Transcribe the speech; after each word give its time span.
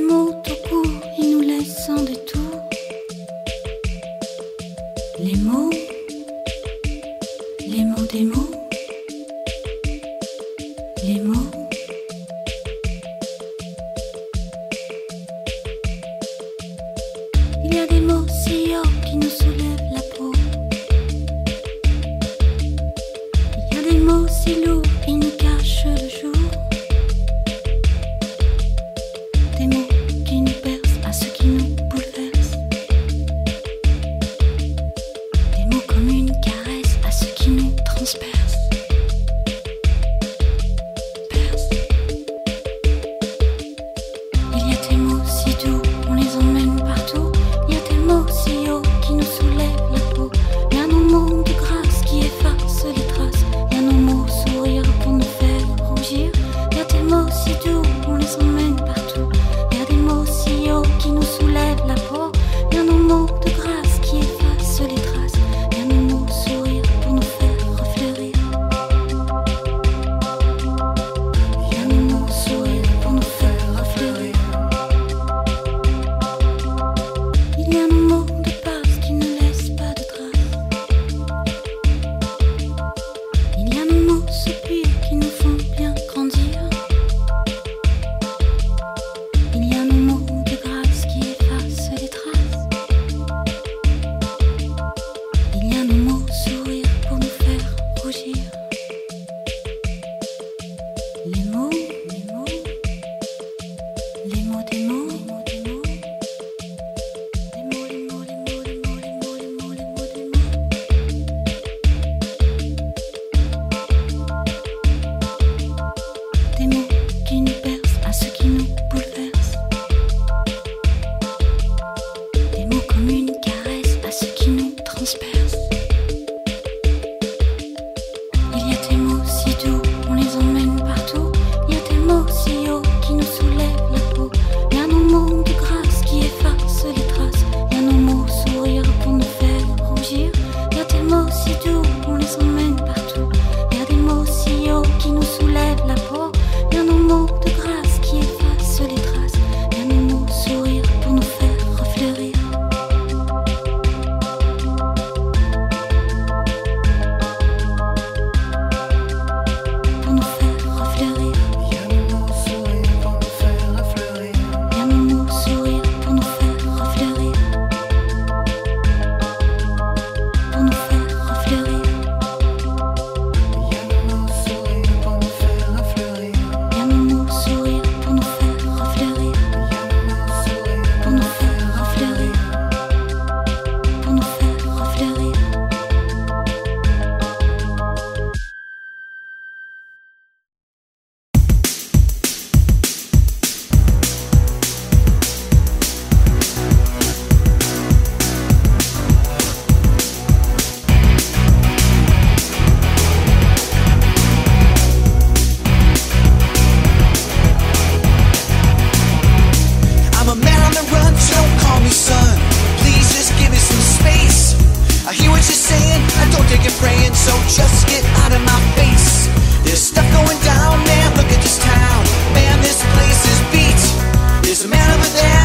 Move. 0.00 0.43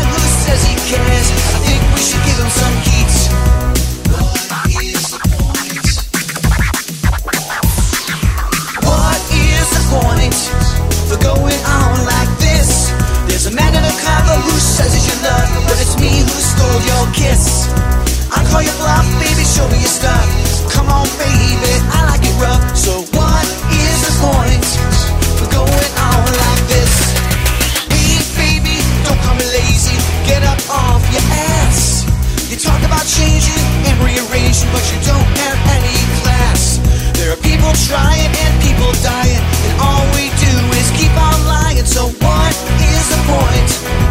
who 0.09 0.19
says 0.43 0.61
he 0.65 0.75
cares. 0.89 1.27
I 1.31 1.59
think 1.65 1.81
we 1.95 2.01
should 2.01 2.23
give 2.27 2.39
him 2.39 2.51
some 2.51 2.75
heat. 2.87 3.13
What 4.13 4.77
is 4.81 5.03
the 5.13 5.19
point? 5.35 5.85
What 8.85 9.19
is 9.33 9.67
the 9.75 9.83
point 9.93 10.37
for 11.09 11.17
going 11.21 11.61
on 11.65 11.95
like 12.05 12.31
this? 12.39 12.91
There's 13.27 13.47
a 13.47 13.53
man 13.55 13.73
in 13.75 13.83
the 13.83 13.95
cover 14.01 14.37
who 14.45 14.55
says 14.59 14.93
he's 14.93 15.07
your 15.07 15.21
love, 15.25 15.49
but 15.67 15.77
it's 15.81 15.95
me 15.99 16.21
who 16.21 16.37
stole 16.37 16.81
your 16.85 17.05
kiss. 17.13 17.69
I 18.31 18.45
call 18.49 18.61
your 18.61 18.77
bluff, 18.77 19.07
baby, 19.19 19.43
show 19.43 19.67
me 19.69 19.79
your 19.79 19.95
stuff. 20.01 20.27
Come 20.73 20.89
on, 20.89 21.07
baby, 21.17 21.73
I 21.93 22.05
like 22.11 22.23
it 22.23 22.35
rough, 22.41 22.77
so. 22.77 23.18
trying 37.87 38.31
and 38.33 38.53
people 38.61 38.91
dying, 39.03 39.43
and 39.67 39.75
all 39.79 40.03
we 40.15 40.29
do 40.41 40.53
is 40.79 40.89
keep 40.97 41.13
on 41.15 41.39
lying. 41.45 41.85
So 41.85 42.07
what 42.07 42.55
is 42.81 43.05
the 43.09 43.19
point? 43.27 44.08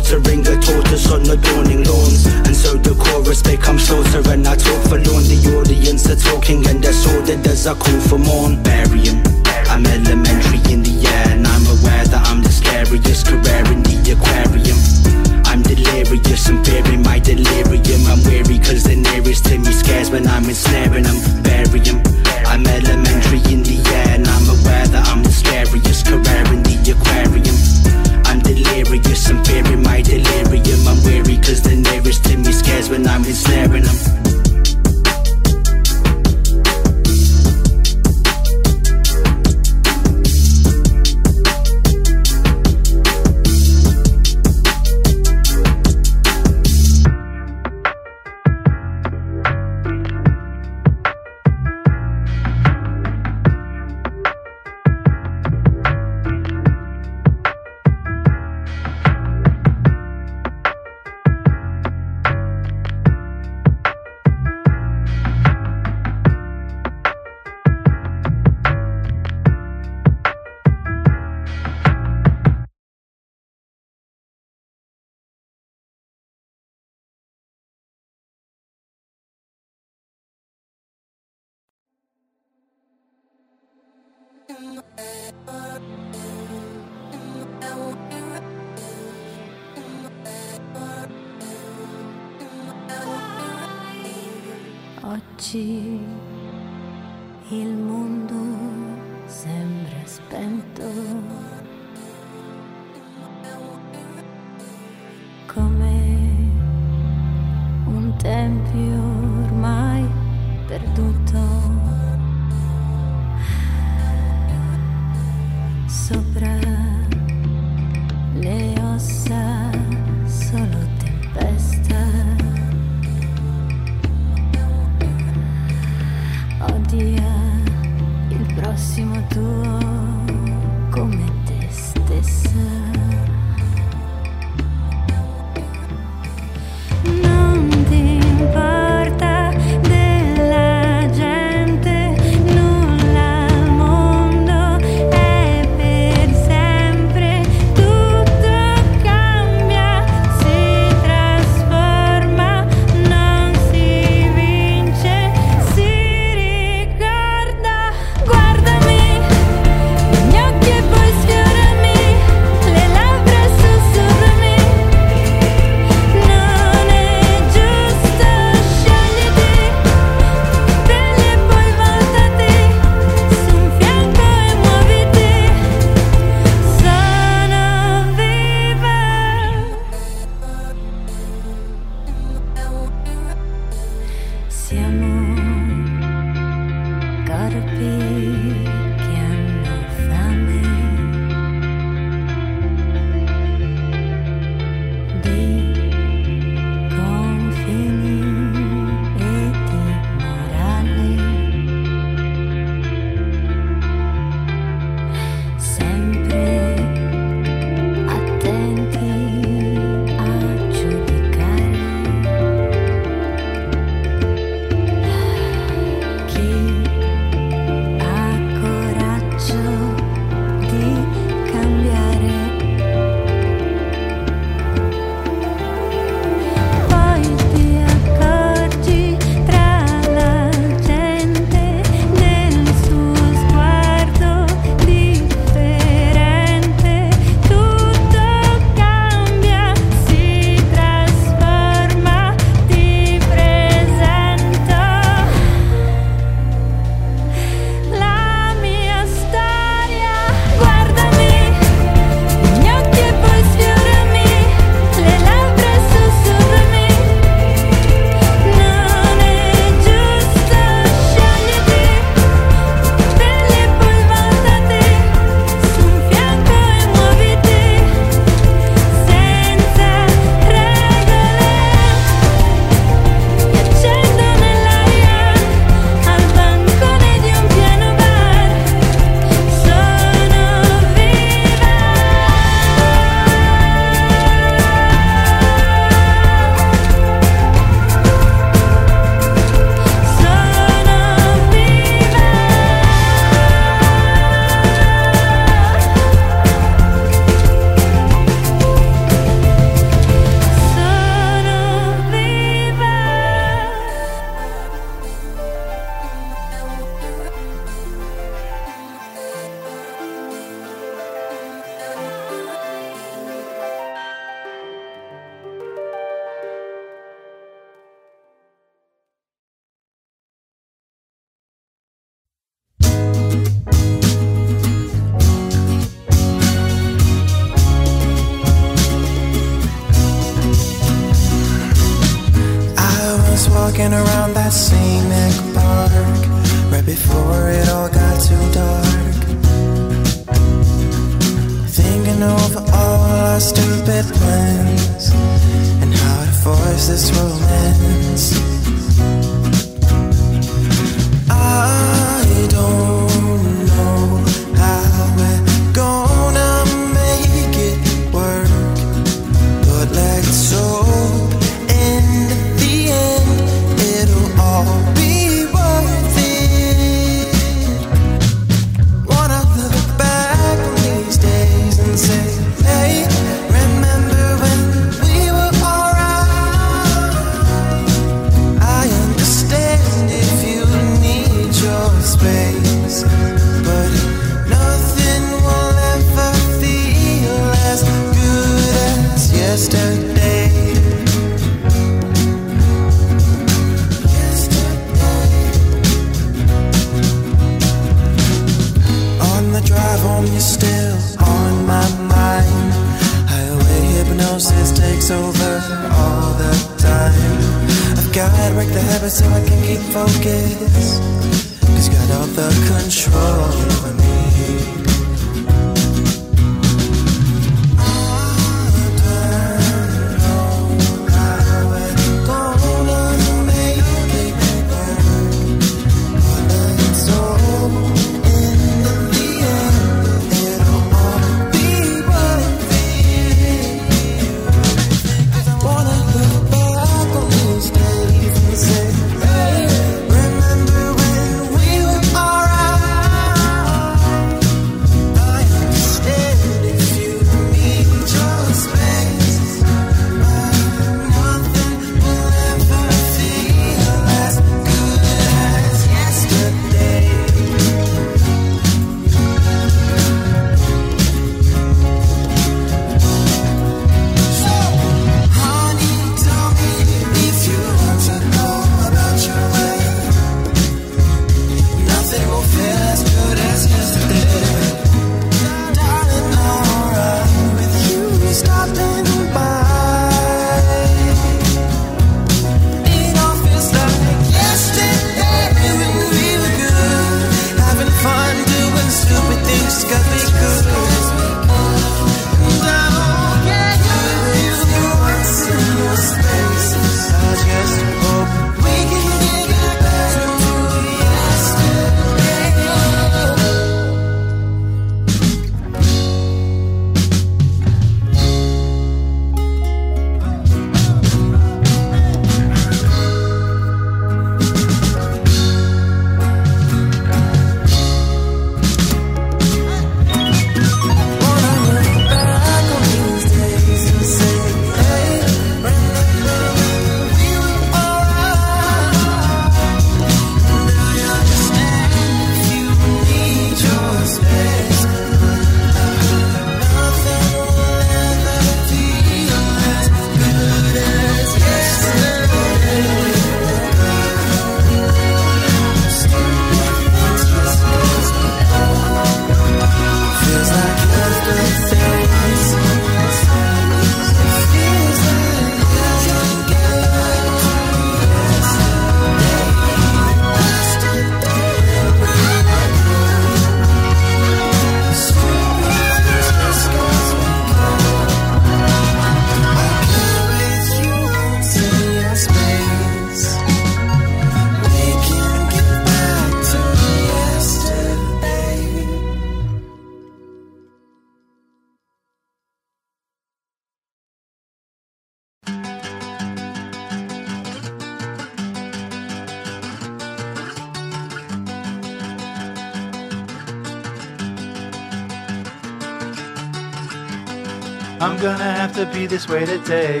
I'm 598.08 598.16
gonna 598.22 598.42
have 598.42 598.74
to 598.76 598.86
be 598.86 599.06
this 599.06 599.28
way 599.28 599.44
today. 599.44 600.00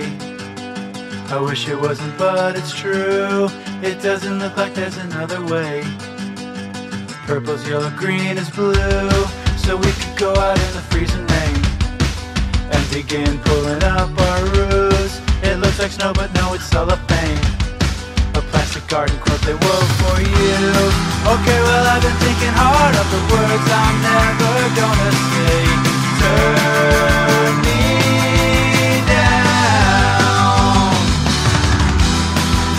I 1.28 1.38
wish 1.38 1.68
it 1.68 1.78
wasn't, 1.78 2.16
but 2.16 2.56
it's 2.56 2.74
true. 2.74 3.48
It 3.82 4.00
doesn't 4.00 4.38
look 4.38 4.56
like 4.56 4.72
there's 4.72 4.96
another 4.96 5.44
way. 5.44 5.84
Purple's 7.26 7.68
yellow, 7.68 7.90
green 7.90 8.38
is 8.38 8.48
blue. 8.48 9.10
So 9.58 9.76
we 9.76 9.92
could 9.92 10.16
go 10.16 10.32
out 10.34 10.56
in 10.56 10.72
the 10.72 10.84
freezing 10.88 11.26
rain 11.36 11.60
and 12.72 12.82
begin 12.90 13.38
pulling 13.40 13.84
up 13.84 14.10
our 14.18 14.42
roofs. 14.56 15.20
It 15.42 15.60
looks 15.60 15.78
like 15.78 15.92
snow, 15.92 16.14
but 16.14 16.32
no, 16.32 16.54
it's 16.54 16.64
cellophane. 16.64 16.96
A 17.04 17.12
pain. 17.12 18.40
A 18.40 18.42
plastic 18.50 18.88
garden 18.88 19.18
quilt 19.18 19.42
they 19.42 19.52
wove 19.52 19.90
for 20.00 20.16
you. 20.16 20.56
Okay, 21.28 21.60
well, 21.60 21.86
I've 21.92 22.00
been 22.00 22.16
thinking 22.24 22.56
hard 22.56 22.94
of 22.96 23.06
the 23.12 23.20
words 23.36 23.68
I'm 23.68 23.96
never 24.00 24.54
gonna 24.80 25.12
say. 25.28 25.98
Turn 26.24 27.67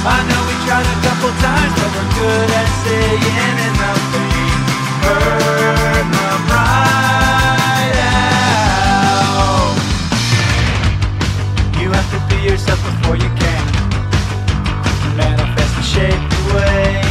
I 0.01 0.23
know 0.23 0.41
we 0.47 0.55
tried 0.63 0.87
a 0.87 0.95
couple 1.03 1.27
times, 1.43 1.75
but 1.75 1.91
we're 1.91 2.07
good 2.15 2.49
at 2.55 2.69
saying 2.87 3.35
and 3.35 3.75
nothing 3.83 4.31
hurt 5.03 6.07
my 6.07 6.39
pride 6.47 7.99
out. 8.07 9.75
You 11.83 11.91
have 11.91 12.09
to 12.15 12.19
be 12.31 12.39
yourself 12.47 12.79
before 12.79 13.17
you 13.19 13.27
can. 13.35 13.63
Manifest 15.19 15.75
and 15.75 15.83
shape 15.83 16.23
the 16.31 16.41
way. 16.55 17.03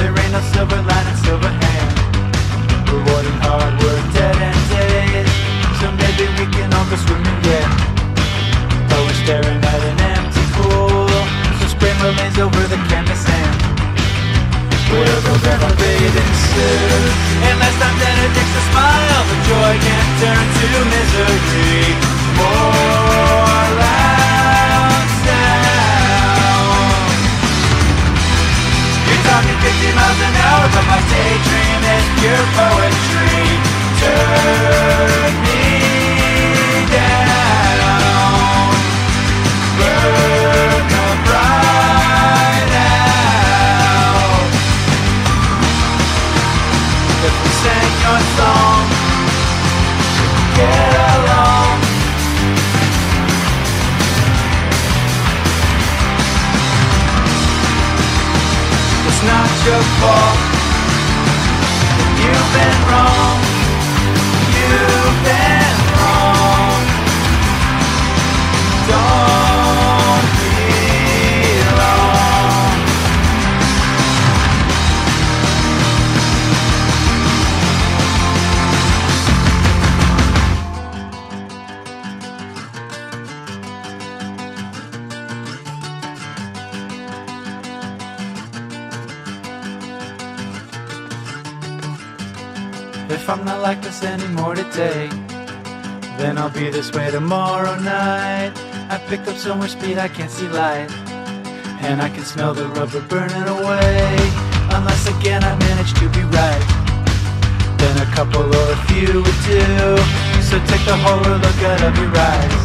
There 0.00 0.16
ain't 0.16 0.32
no 0.32 0.40
silver 0.56 0.80
lining, 0.80 1.18
silver 1.20 1.52
hand. 1.52 1.92
Rewarding 2.88 3.36
hard 3.44 3.76
work, 3.84 4.00
dead 4.16 4.40
end 4.40 4.56
days. 4.72 5.28
So 5.76 5.92
maybe 5.92 6.24
we 6.40 6.48
can 6.48 6.72
all 6.72 6.88
go 6.88 6.96
swimming, 6.96 7.40
yeah. 7.44 7.68
But 8.88 9.04
we're 9.04 9.20
staring 9.28 9.60
lays 12.16 12.38
over 12.38 12.62
the 12.66 12.76
canvas 12.88 13.20
sand 13.22 13.60
Where 14.90 15.20
the 15.26 15.34
river 15.46 15.72
bathing 15.78 16.16
ensues 16.16 17.14
And 17.46 17.56
last 17.60 17.78
time 17.78 17.96
it 18.00 18.32
takes 18.34 18.54
a 18.56 18.64
smile 18.72 19.22
The 19.30 19.38
joy 19.46 19.74
can 19.78 20.06
turn 20.18 20.46
to 20.58 20.68
misery. 20.90 21.94
More 22.34 23.66
loud 23.78 25.06
sound 25.22 26.00
You're 29.06 29.24
talking 29.30 29.58
50 29.60 29.94
miles 29.94 30.20
an 30.26 30.34
hour 30.46 30.66
But 30.74 30.84
my 30.90 31.00
daydream 31.10 31.82
is 31.94 32.06
pure 32.18 32.46
poetry. 32.58 33.44
Turn 34.00 35.49
You've 62.18 62.52
been 62.52 62.88
wrong. 62.90 63.39
glass 94.00 94.56
to 94.56 94.64
today. 94.64 95.08
Then 96.16 96.38
I'll 96.38 96.50
be 96.50 96.70
this 96.70 96.92
way 96.92 97.10
tomorrow 97.10 97.76
night. 97.80 98.52
I 98.90 98.98
picked 99.08 99.28
up 99.28 99.36
so 99.36 99.54
much 99.54 99.72
speed 99.72 99.98
I 99.98 100.08
can't 100.08 100.30
see 100.30 100.48
light. 100.48 100.90
And 101.82 102.00
I 102.02 102.08
can 102.08 102.24
smell 102.24 102.54
the 102.54 102.66
rubber 102.68 103.00
burning 103.08 103.48
away. 103.48 104.16
Unless 104.72 105.08
again 105.08 105.42
I 105.44 105.56
manage 105.56 105.92
to 105.94 106.08
be 106.10 106.22
right. 106.22 106.66
Then 107.78 107.96
a 108.00 108.08
couple 108.14 108.44
or 108.44 108.72
a 108.72 108.78
few 108.88 109.22
would 109.24 109.40
do. 109.48 109.96
So 110.48 110.56
take 110.70 110.84
the 110.84 110.96
whole 110.96 111.20
or 111.20 111.38
look 111.38 111.60
of 111.88 111.94
your 111.96 112.12
eyes. 112.16 112.56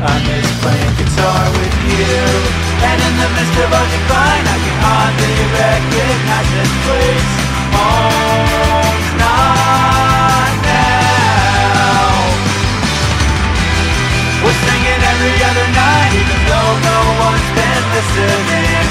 I 0.00 0.14
miss 0.28 0.48
playing 0.62 0.94
guitar 0.96 1.44
with 1.56 1.76
you. 1.92 2.20
And 2.88 2.98
in 3.00 3.14
the 3.20 3.28
midst 3.36 3.56
of 3.64 3.70
our 3.72 3.88
decline, 3.96 4.44
I 4.44 4.58
can 4.64 4.76
hardly 4.86 5.34
recognize 5.56 6.50
this 6.56 6.72
place. 6.84 7.28
Oh. 7.74 8.67
no 16.86 16.98
one's 17.26 17.50
been 17.56 17.84
listening. 17.94 18.86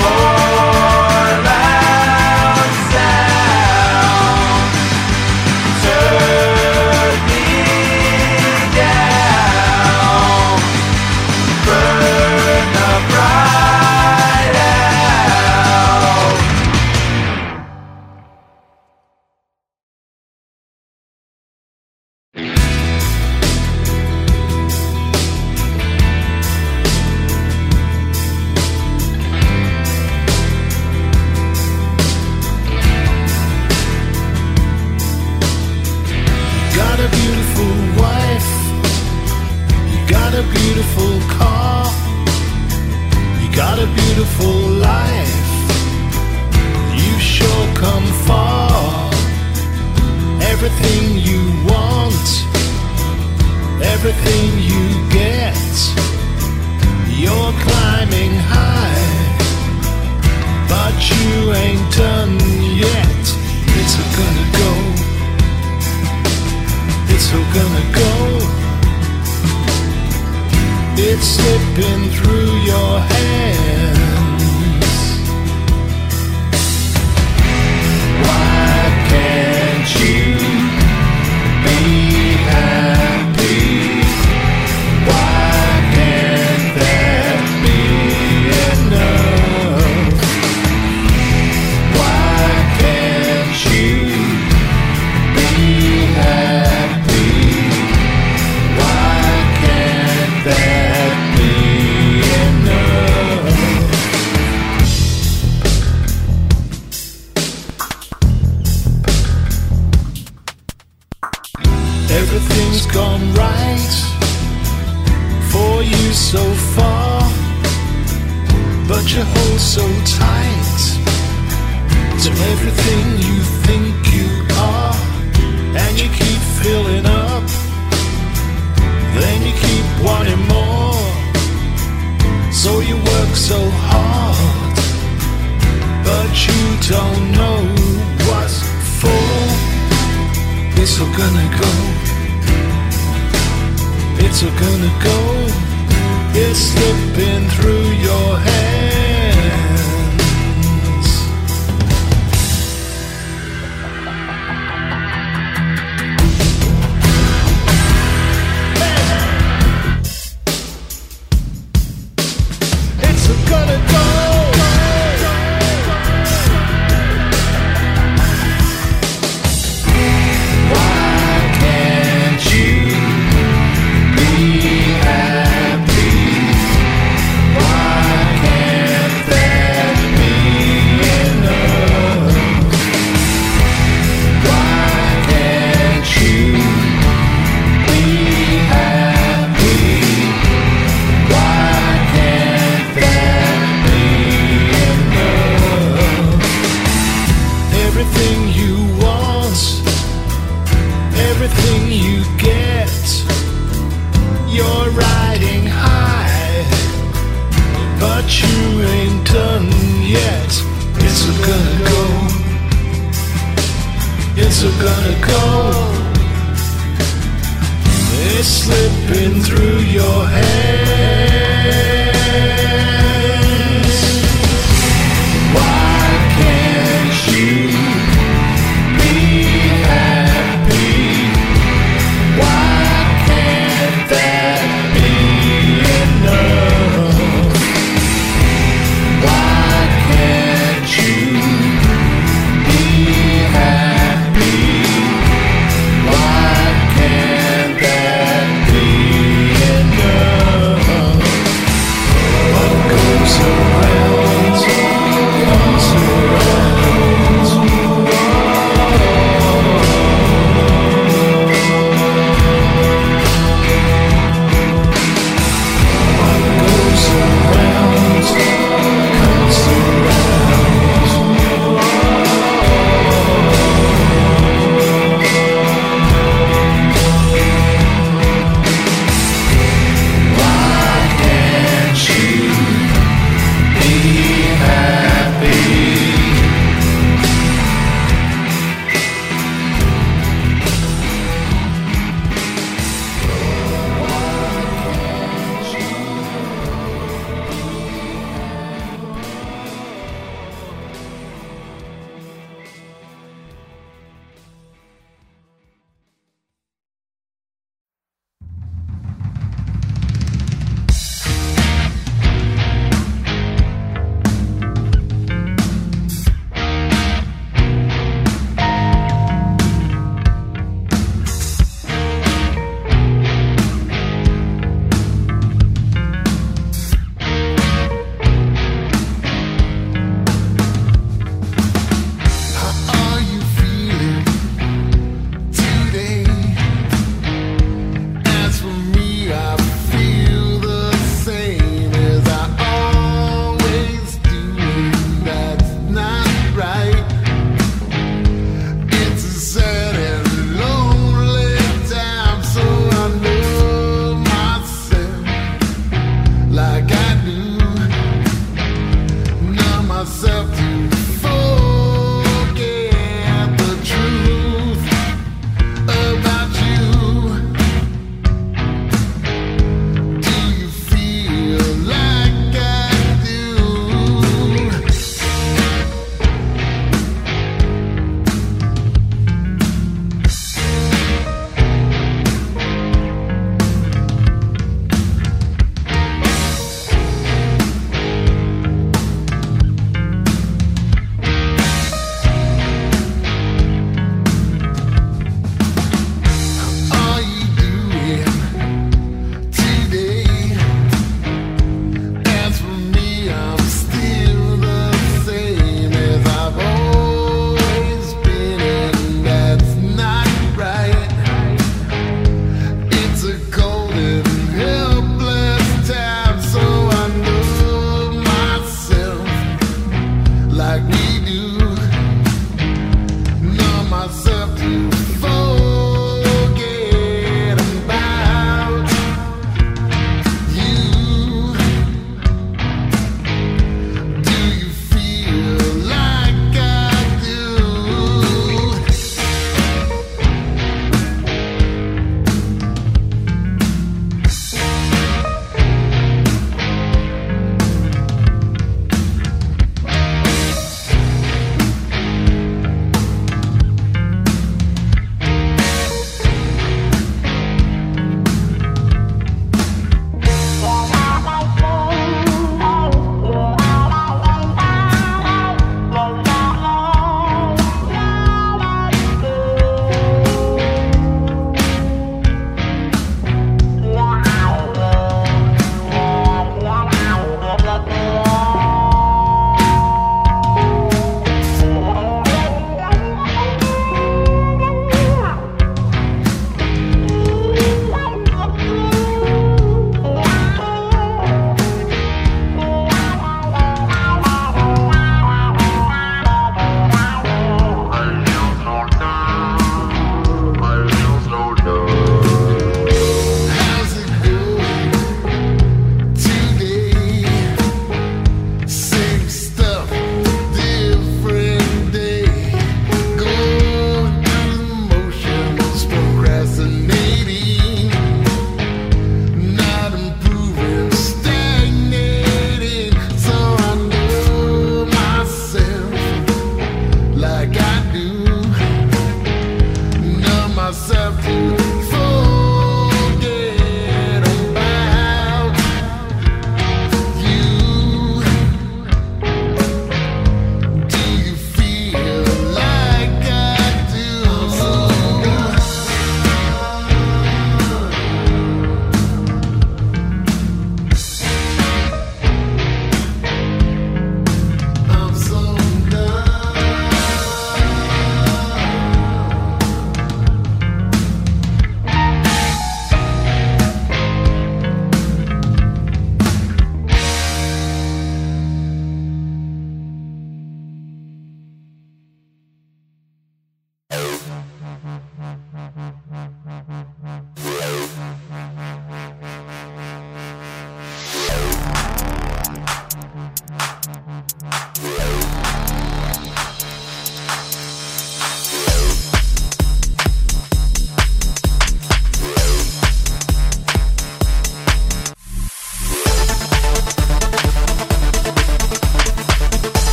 Oh. 0.00 1.01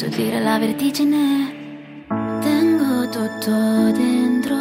sentire 0.00 0.40
la 0.40 0.58
vertigine. 0.58 2.06
Tengo 2.40 3.06
tutto 3.10 3.90
dentro, 3.92 4.56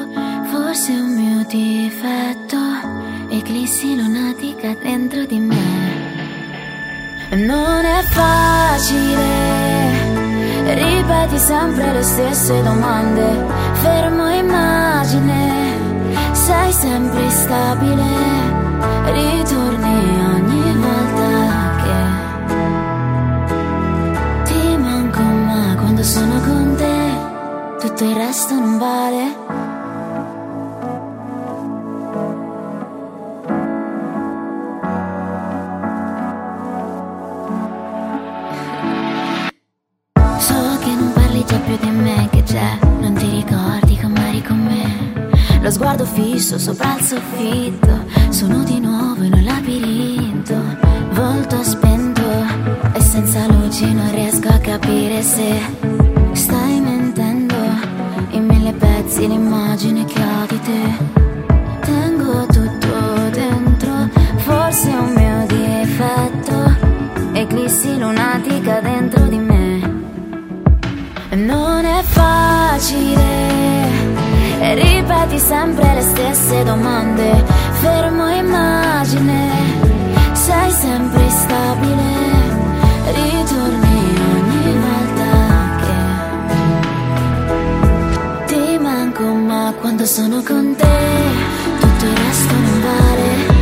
forse 0.51 0.91
è 0.91 0.99
un 0.99 1.13
mio 1.15 1.45
difetto. 1.47 2.57
Eclissi 3.29 3.95
lunatica 3.95 4.75
dentro 4.81 5.23
di 5.23 5.39
me. 5.39 5.87
Non 7.37 7.85
è 7.85 8.01
facile, 8.01 9.27
ripeti 10.73 11.37
sempre 11.37 11.93
le 11.93 12.03
stesse 12.03 12.61
domande. 12.61 13.45
Fermo 13.75 14.27
immagine, 14.27 15.77
sei 16.33 16.73
sempre 16.73 17.29
stabile, 17.29 18.11
ritorni 19.05 20.21
ogni 20.35 20.58
Quando 25.99 26.17
sono 26.17 26.39
con 26.39 26.75
te, 26.77 27.87
tutto 27.87 28.05
il 28.05 28.15
resto 28.15 28.53
non 28.53 28.77
vale. 28.77 29.35
So 40.39 40.77
che 40.79 40.95
non 40.95 41.11
parli 41.13 41.43
già 41.45 41.57
più 41.57 41.77
di 41.77 41.89
me, 41.89 42.29
che 42.31 42.43
c'è, 42.43 42.79
non 43.01 43.13
ti 43.15 43.29
ricordi 43.29 43.99
come 43.99 44.41
con 44.47 44.57
me. 44.57 45.59
Lo 45.59 45.69
sguardo 45.69 46.05
fisso 46.05 46.57
sopra 46.57 46.95
il 46.97 47.03
soffitto, 47.03 48.05
sono 48.29 48.63
di 48.63 48.79
nuovo 48.79 49.21
in 49.23 49.33
un 49.33 49.43
labirinto, 49.43 50.55
volto 51.11 51.61
spento 51.61 52.21
e 52.93 53.01
senza 53.01 53.45
luci 53.47 53.93
non 53.93 54.09
riesco 54.13 54.47
a 54.47 54.59
capire 54.59 55.21
se 55.21 55.78
automatica 68.39 68.79
dentro 68.81 69.25
di 69.25 69.37
me. 69.37 69.97
Non 71.31 71.85
è 71.85 72.01
facile, 72.03 73.23
ripeti 74.73 75.37
sempre 75.37 75.93
le 75.95 76.01
stesse 76.01 76.63
domande, 76.63 77.43
fermo 77.81 78.29
immagine, 78.29 79.49
sei 80.33 80.71
sempre 80.71 81.29
stabile. 81.29 82.27
ritorni 83.11 84.17
ogni 84.33 84.77
volta 84.87 85.31
che 85.81 85.97
ti 88.45 88.77
manco, 88.79 89.23
ma 89.23 89.73
quando 89.79 90.05
sono 90.05 90.41
con 90.43 90.75
te 90.75 90.97
tutto 91.79 92.05
il 92.05 92.15
resto 92.15 92.53
non 92.53 92.81
vale. 92.81 93.58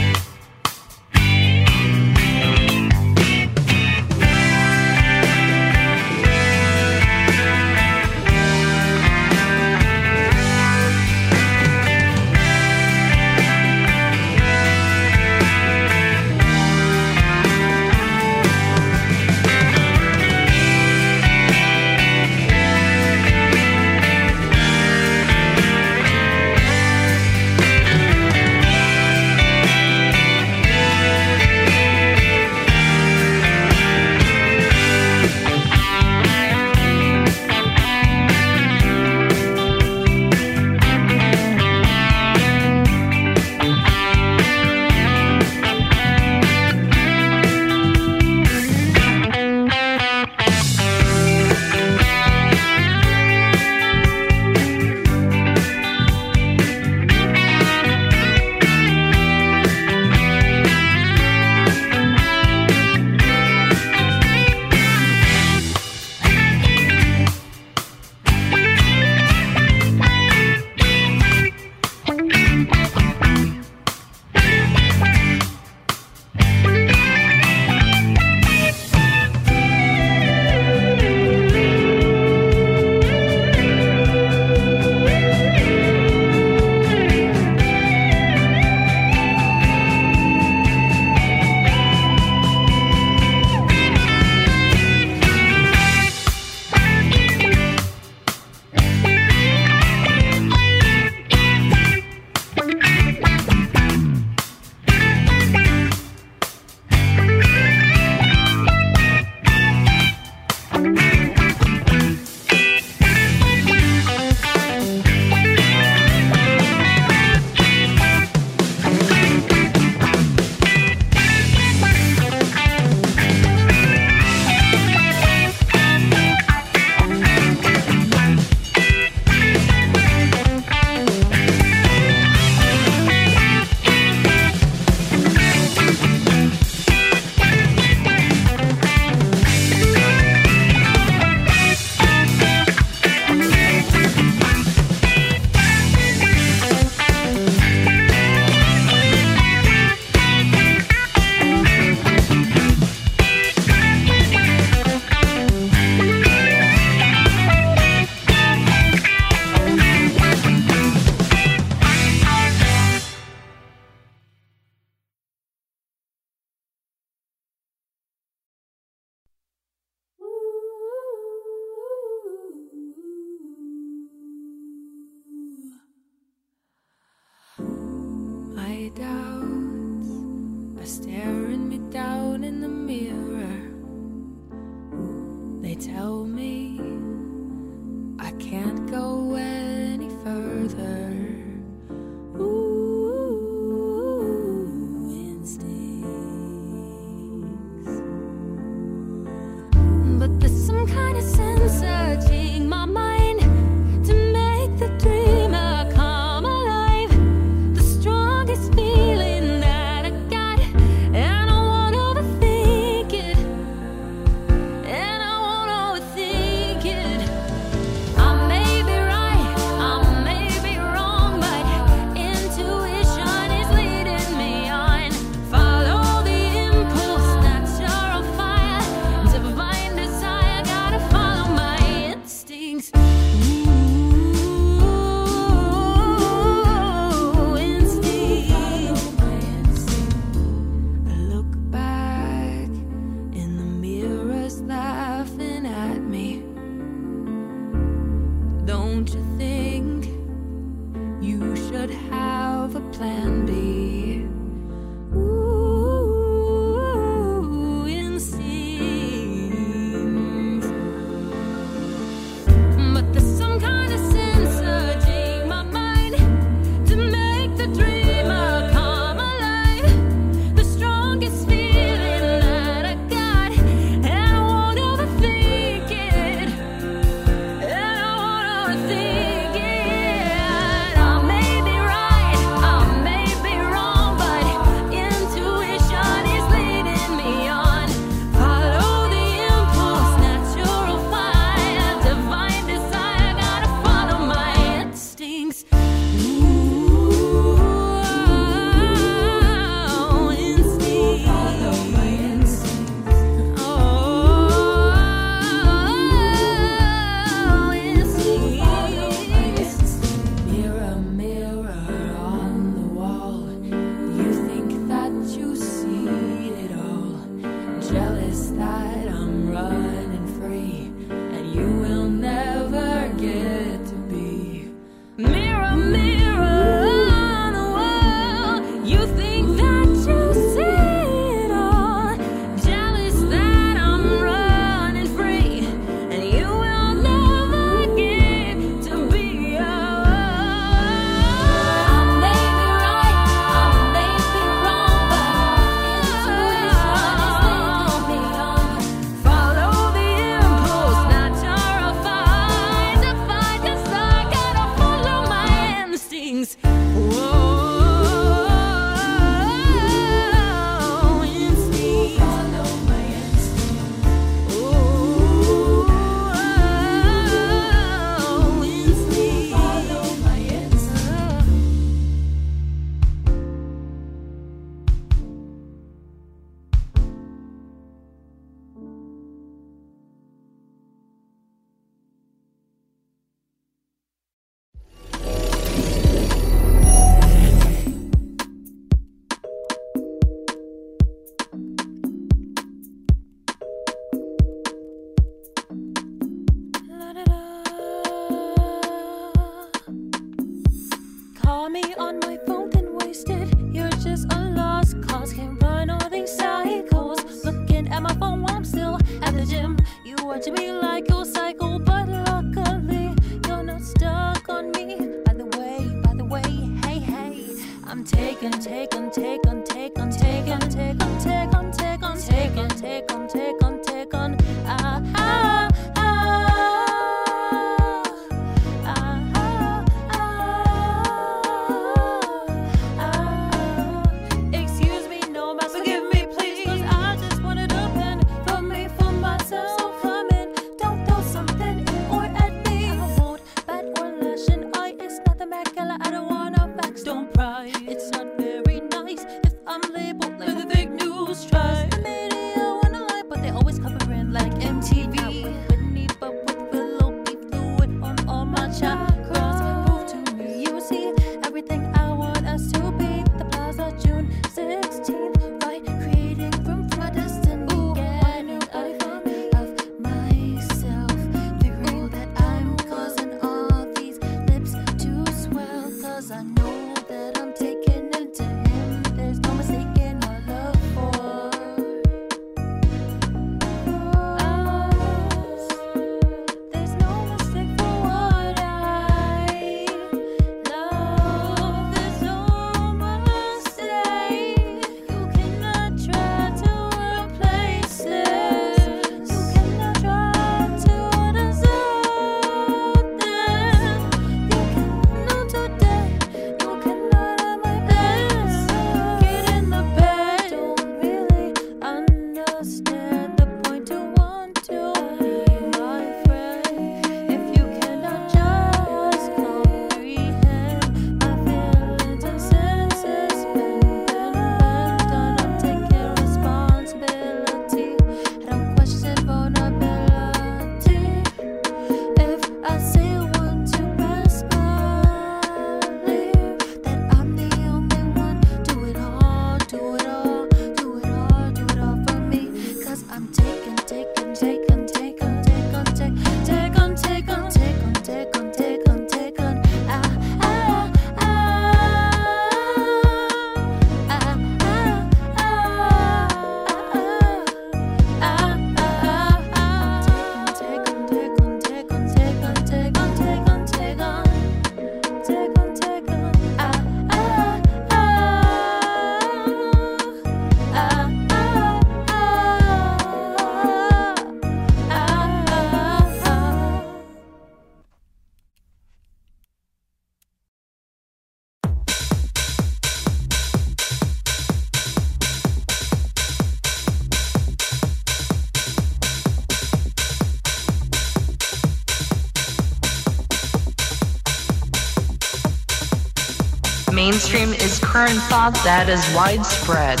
current 598.00 598.22
thought 598.32 598.54
that 598.64 598.88
is 598.88 599.04
widespread. 599.14 600.00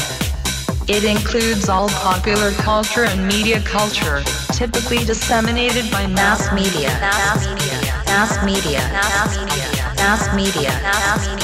It 0.88 1.04
includes 1.04 1.68
all 1.68 1.90
popular 1.90 2.50
culture 2.52 3.04
and 3.04 3.28
media 3.28 3.60
culture, 3.60 4.22
typically 4.54 5.04
disseminated 5.04 5.90
by 5.90 6.06
mass 6.06 6.50
media, 6.54 6.88
mass 6.96 7.44
media, 7.44 7.76
mass 8.08 8.42
media, 8.42 8.80
mass 8.88 9.36
media, 9.36 9.68
mass 10.00 10.34
media, 10.34 10.70
mass 10.80 11.28
media. 11.28 11.39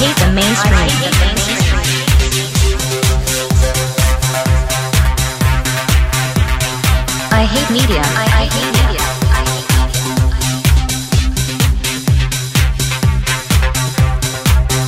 Hate 0.00 0.16
the 0.16 0.32
mainstream. 0.32 0.72
I 7.30 7.44
hate 7.44 7.70
media. 7.70 8.00
I, 8.00 8.26
I 8.40 8.44
hate 8.54 8.72
media. 8.80 9.04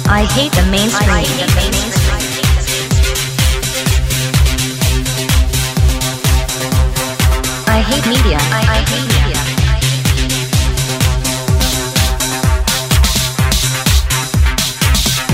I 0.08 0.24
hate 0.34 0.52
the 0.52 0.64
mainstream. 0.70 1.10
I 7.68 7.80
hate 7.82 8.06
media. 8.06 8.38
I, 8.40 8.62
I 8.66 8.80
hate 8.88 9.06
media. 9.08 9.31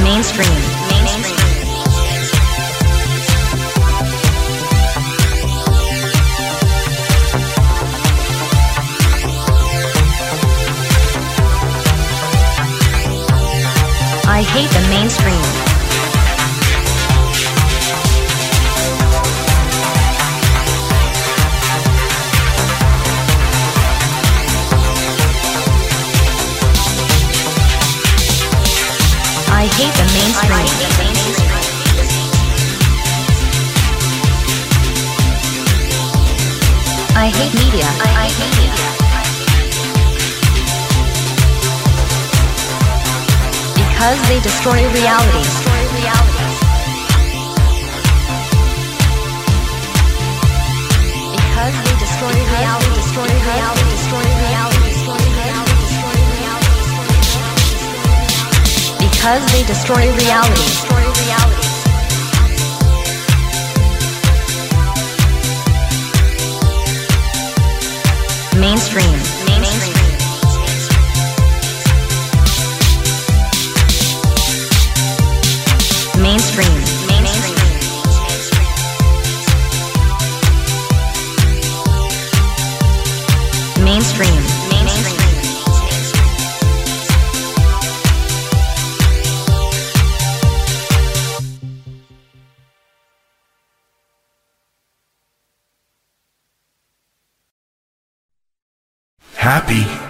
Mainstream. 0.08 0.48
Mainstream. 0.88 1.36
I 14.26 14.42
hate 14.42 14.70
the 14.70 14.88
mainstream. 14.88 15.57
I 37.28 37.30
hate 37.30 37.52
media. 37.60 37.84
I, 37.84 38.32
hate 38.32 38.56
media. 38.56 38.88
Because 43.76 44.18
they 44.28 44.40
destroy 44.40 44.80
reality. 44.96 45.44
Because 51.36 51.74
they 51.84 51.94
destroy 52.00 52.32
reality. 52.56 52.88
Because 58.98 59.52
they. 59.52 59.58
Destroy 59.68 60.16
reality. 60.16 60.87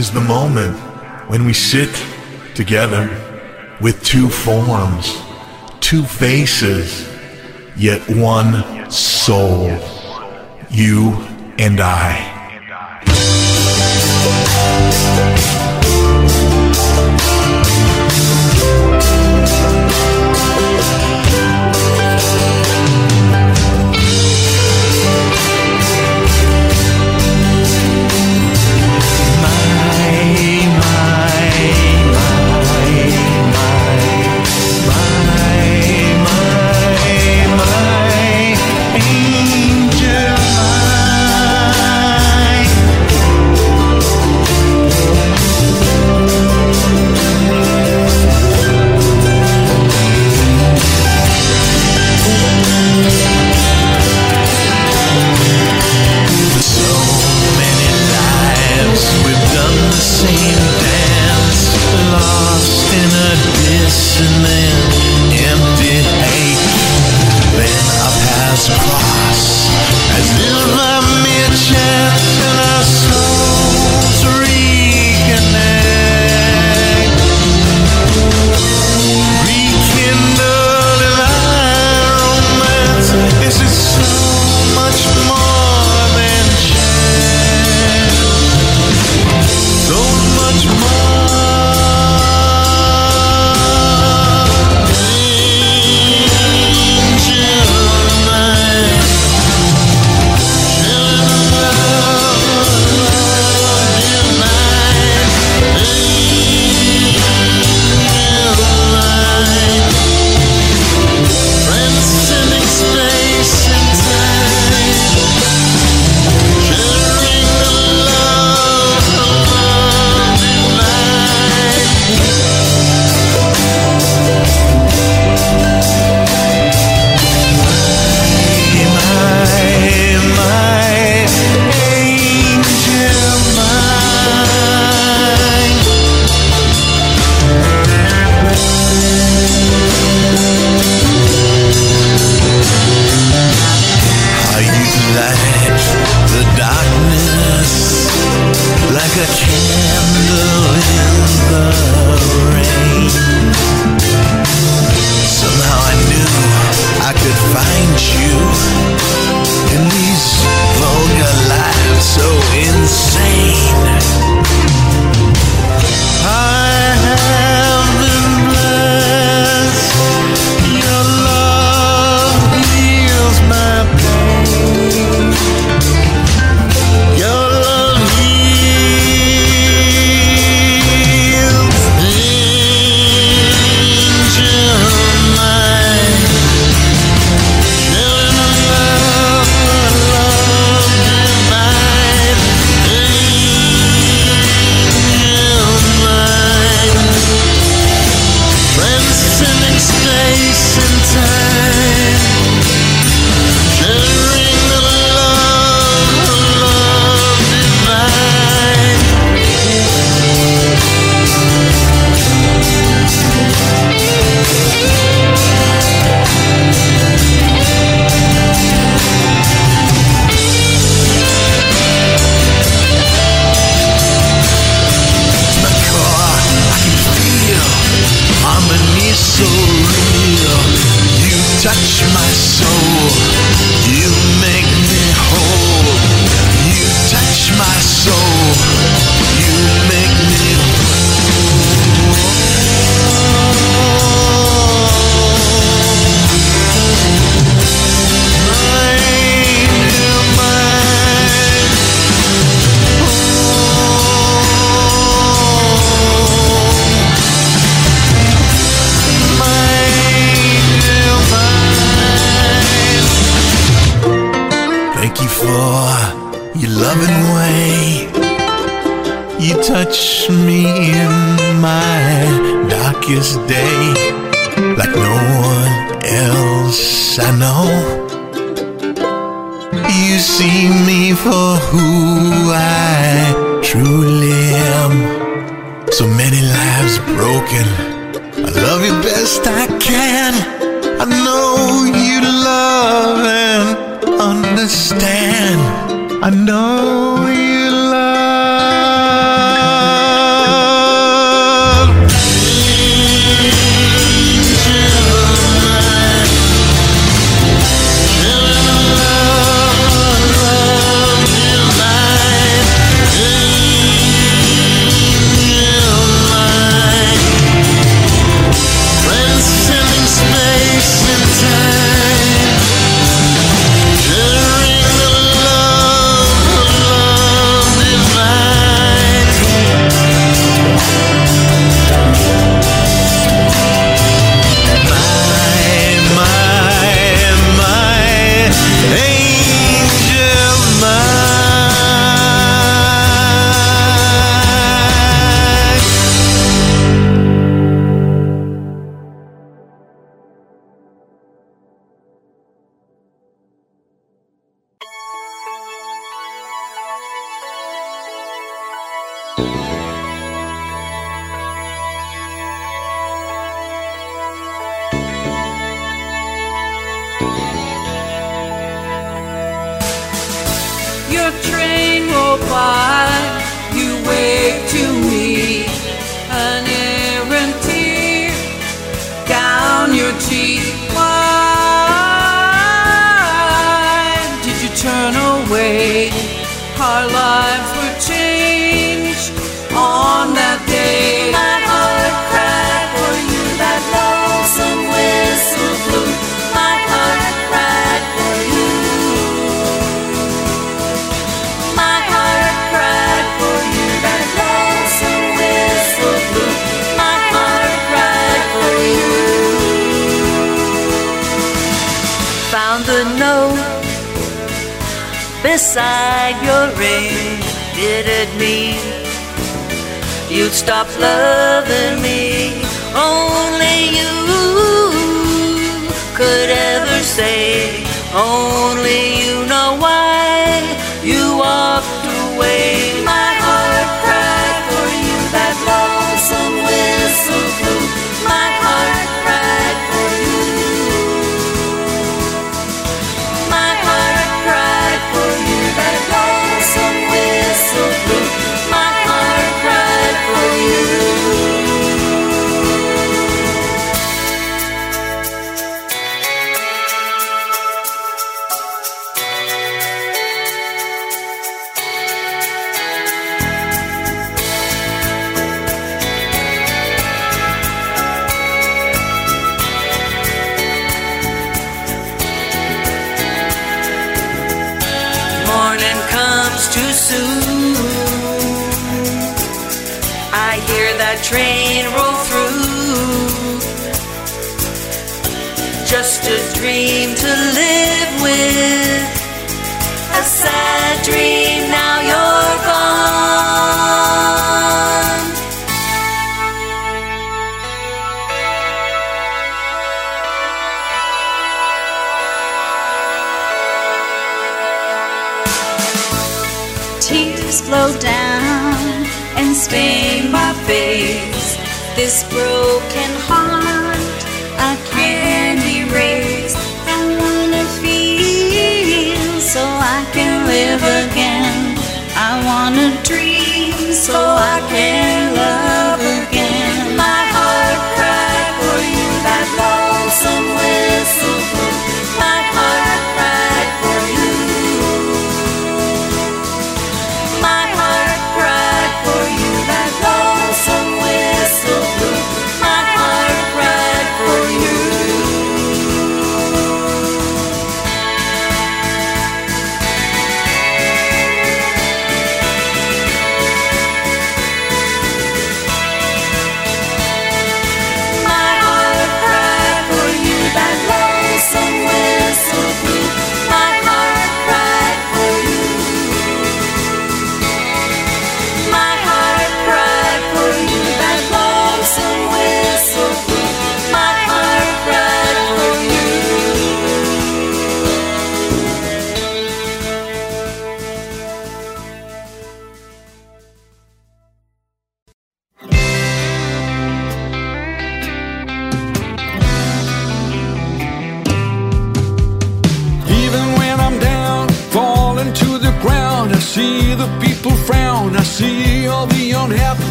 Is 0.00 0.10
the 0.12 0.20
moment 0.20 0.74
when 1.28 1.44
we 1.44 1.52
sit 1.52 1.94
together 2.54 3.04
with 3.82 4.02
two 4.02 4.30
forms, 4.30 5.20
two 5.80 6.02
faces, 6.02 7.06
yet 7.76 8.00
one 8.08 8.90
soul. 8.90 9.68
You 10.70 11.12
and 11.58 11.80
I. 11.80 12.29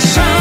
the. 0.00 0.39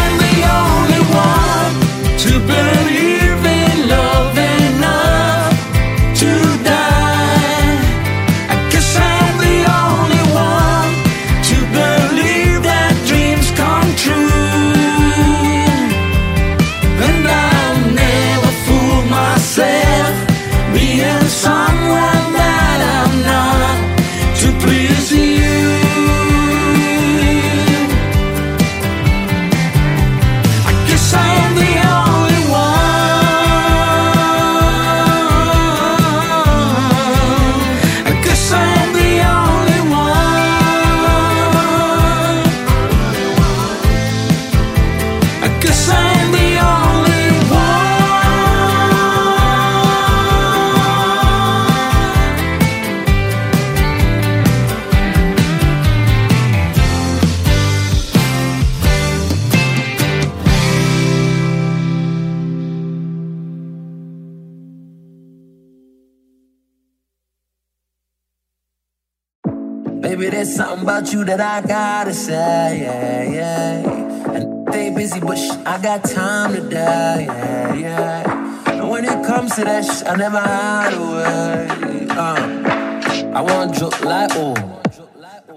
you 71.19 71.25
that 71.25 71.41
I 71.41 71.65
gotta 71.65 72.13
say, 72.13 72.79
yeah, 72.81 73.23
yeah. 73.23 74.33
And 74.35 74.65
they 74.67 74.89
busy, 74.89 75.19
but 75.19 75.37
sh- 75.37 75.51
I 75.65 75.81
got 75.81 76.03
time 76.03 76.53
today, 76.53 77.25
yeah, 77.27 77.73
yeah. 77.73 78.71
And 78.71 78.89
when 78.89 79.03
it 79.05 79.25
comes 79.25 79.55
to 79.55 79.63
that 79.65 79.83
sh- 79.85 80.03
I 80.05 80.15
never 80.15 80.39
hide 80.39 80.93
away. 80.93 82.07
Uh, 82.09 83.35
I 83.37 83.41
want 83.41 83.75
drop 83.75 83.99
like 84.03 84.35
oil. 84.35 84.81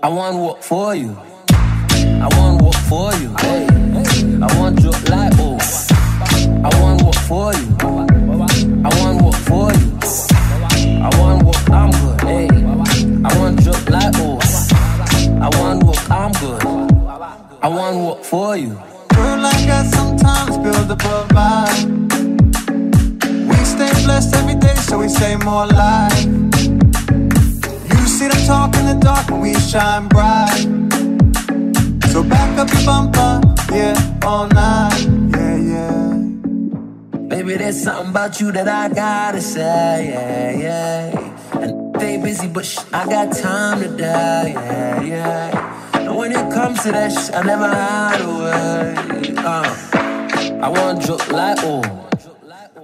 I 0.03 0.09
want 0.09 0.37
work 0.39 0.63
for 0.63 0.95
you. 0.95 1.17
I 2.25 2.29
want 2.37 2.63
work 2.63 2.75
for 2.91 3.13
you. 3.15 3.35
Hey. 3.39 3.67
I 4.47 4.59
want 4.59 4.81
drop 4.83 5.09
like 5.09 5.39
oil. 5.39 5.59
I 6.67 6.71
want 6.81 7.03
work 7.03 7.15
for 7.31 7.55
you. 7.55 8.12
I 17.63 17.69
wanna 17.69 18.05
work 18.05 18.25
for 18.25 18.57
you. 18.57 18.71
Girl, 19.15 19.47
I 19.47 19.67
got 19.67 19.87
sometimes 19.95 20.59
build 20.59 20.91
above 20.91 21.29
vibe. 21.29 21.89
We 23.49 23.57
stay 23.65 23.93
blessed 24.05 24.35
every 24.35 24.57
day, 24.57 24.75
so 24.75 24.99
we 24.99 25.09
stay 25.09 25.37
more 25.37 25.65
alive. 25.65 26.25
You 27.91 28.07
see 28.09 28.29
them 28.29 28.47
talk 28.47 28.75
in 28.77 28.87
the 28.87 28.99
dark, 29.01 29.29
but 29.29 29.41
we 29.41 29.55
shine 29.55 30.09
bright. 30.09 30.67
So 32.11 32.23
back 32.25 32.59
up 32.59 32.69
your 32.73 32.85
bumper, 32.85 33.41
yeah, 33.73 34.21
all 34.25 34.49
night, 34.49 35.07
yeah, 35.37 35.57
yeah. 35.57 37.29
Baby, 37.29 37.55
there's 37.57 37.81
something 37.83 38.11
about 38.11 38.41
you 38.41 38.51
that 38.53 38.69
I 38.69 38.89
gotta 38.93 39.41
say, 39.41 40.09
yeah, 40.11 40.51
yeah. 40.65 41.61
And 41.63 41.95
they 41.95 42.17
busy, 42.19 42.49
but 42.49 42.67
sh- 42.67 42.79
I 42.93 43.07
got 43.07 43.37
time 43.37 43.81
to 43.83 43.89
die, 43.97 44.49
yeah, 44.49 45.01
yeah. 45.03 45.89
And 46.13 46.19
when 46.19 46.33
it 46.33 46.53
comes 46.53 46.83
to 46.83 46.93
that 46.93 47.11
shit, 47.11 47.35
I 47.35 47.43
never 47.43 47.67
hide 47.67 48.21
away. 48.21 49.35
Uh, 49.39 50.61
I 50.63 50.69
want 50.69 51.03
drop 51.07 51.27
like 51.33 51.57
oh, 51.63 51.83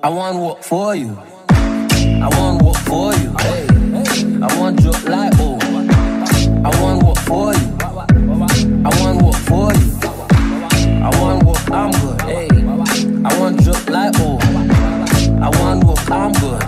I 0.02 0.08
want 0.08 0.38
work 0.38 0.62
for 0.62 0.94
you. 0.96 1.14
I 1.50 2.28
want 2.38 2.62
work 2.62 2.76
for 2.88 3.12
you. 3.20 3.34
I 4.42 4.58
want 4.58 4.80
drop 4.80 5.04
like 5.04 5.34
oh, 5.36 5.58
I 6.64 6.80
want 6.80 7.02
work 7.02 7.18
for 7.28 7.52
you. 7.52 7.76
I 8.86 8.90
want 8.98 9.20
work 9.20 9.36
for 9.44 9.74
you. 9.74 9.98
I 11.04 11.10
want 11.20 11.42
work, 11.44 11.70
I'm 11.70 11.90
good. 12.00 12.22
I 13.26 13.38
want 13.38 13.62
drop 13.62 13.90
like 13.90 14.14
oh, 14.20 14.38
I 15.42 15.50
want 15.60 15.84
work, 15.84 16.10
I'm 16.10 16.32
good. 16.32 16.62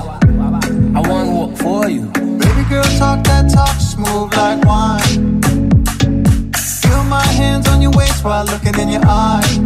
I 0.94 1.00
want 1.08 1.30
work 1.32 1.56
for 1.56 1.88
you. 1.88 2.04
Baby 2.12 2.68
girl, 2.68 2.84
talk 2.98 3.24
that 3.24 3.50
talk, 3.50 3.80
smooth 3.80 4.34
like 4.34 4.62
wine. 4.66 4.99
Your 8.22 8.30
while 8.30 8.44
looking 8.46 8.78
in 8.78 8.88
your 8.88 9.02
eyes. 9.06 9.58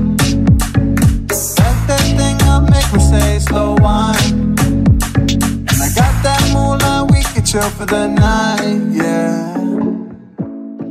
That 1.57 1.77
that 1.89 2.01
thing 2.17 2.41
up, 2.49 2.63
make 2.71 2.93
me 2.93 3.01
say 3.01 3.39
slow 3.39 3.75
wine. 3.81 4.55
And 4.59 5.79
I 5.83 5.89
got 5.95 6.23
that 6.23 6.51
moolah, 6.53 7.07
we 7.11 7.23
could 7.23 7.47
chill 7.47 7.69
for 7.71 7.87
the 7.87 8.09
night, 8.09 8.81
yeah. 8.93 9.55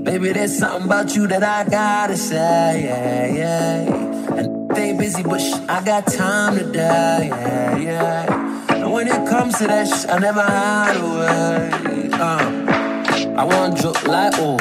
Baby, 0.03 0.33
there's 0.33 0.57
something 0.57 0.85
about 0.85 1.15
you 1.15 1.27
that 1.27 1.43
I 1.43 1.69
gotta 1.69 2.17
say, 2.17 2.83
yeah, 2.85 3.27
yeah. 3.33 4.37
And 4.37 4.69
they 4.75 4.93
busy, 4.93 5.23
but 5.23 5.39
sh- 5.39 5.53
I 5.69 5.83
got 5.83 6.07
time 6.07 6.57
to 6.57 6.65
die, 6.71 7.27
yeah, 7.27 7.77
yeah. 7.77 8.73
And 8.75 8.91
when 8.91 9.07
it 9.07 9.27
comes 9.29 9.57
to 9.59 9.67
that 9.67 9.87
sh- 9.87 10.05
I 10.09 10.19
never 10.19 10.41
hide 10.41 10.97
away. 10.97 12.09
Uh, 12.13 12.49
I 13.35 13.43
want 13.45 13.77
drop 13.79 14.05
like 14.05 14.33
oh, 14.37 14.57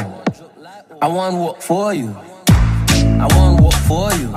I 1.02 1.08
want 1.08 1.36
work 1.36 1.60
for 1.60 1.92
you. 1.92 2.16
I 3.22 3.26
want 3.36 3.60
work 3.60 3.72
for 3.72 4.12
you. 4.14 4.34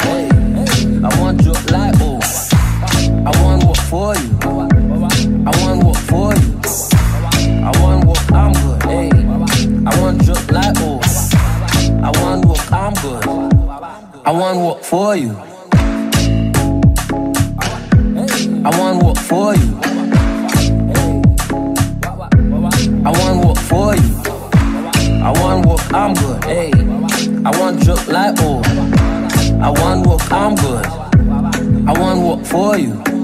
I 1.04 1.20
want 1.20 1.44
drop 1.44 1.72
like 1.72 1.96
oh, 2.02 2.20
I 3.26 3.32
want 3.42 3.64
work 3.64 3.78
for 3.78 4.16
you. 4.16 4.38
I 5.44 5.52
want 5.60 5.84
work 5.84 5.96
for 5.98 6.36
you. 6.36 6.62
I 7.66 7.72
want 7.82 8.06
work, 8.06 8.32
I'm 8.32 8.54
good, 8.54 8.84
hey. 8.84 9.10
I 9.88 10.00
want 10.00 10.24
drop 10.24 10.52
like 10.52 10.76
oh, 10.78 11.02
I 12.04 12.12
want 12.22 12.46
work, 12.46 12.72
I'm 12.72 12.94
good. 12.94 13.26
I 14.24 14.32
want 14.32 14.60
work 14.60 14.84
for 14.84 15.16
you. 15.16 15.36
I 18.64 18.70
want 18.78 19.04
work 19.04 19.18
for 19.18 19.56
you. 19.56 19.80
I 23.04 23.12
want 23.12 23.46
work 23.46 23.58
for 23.58 23.96
you. 23.96 24.16
I 25.24 25.32
want 25.32 25.66
work, 25.66 25.92
I'm 25.92 26.14
good. 26.14 26.44
Hey, 26.44 26.72
I 27.46 27.52
want 27.60 27.80
drip 27.84 28.08
like 28.08 28.36
oh. 28.40 28.75
I 29.66 29.72
want 29.72 30.06
work, 30.06 30.32
I'm 30.32 30.54
good. 30.54 30.86
I 31.88 32.00
want 32.00 32.22
work 32.22 32.46
for 32.46 32.78
you. 32.78 33.15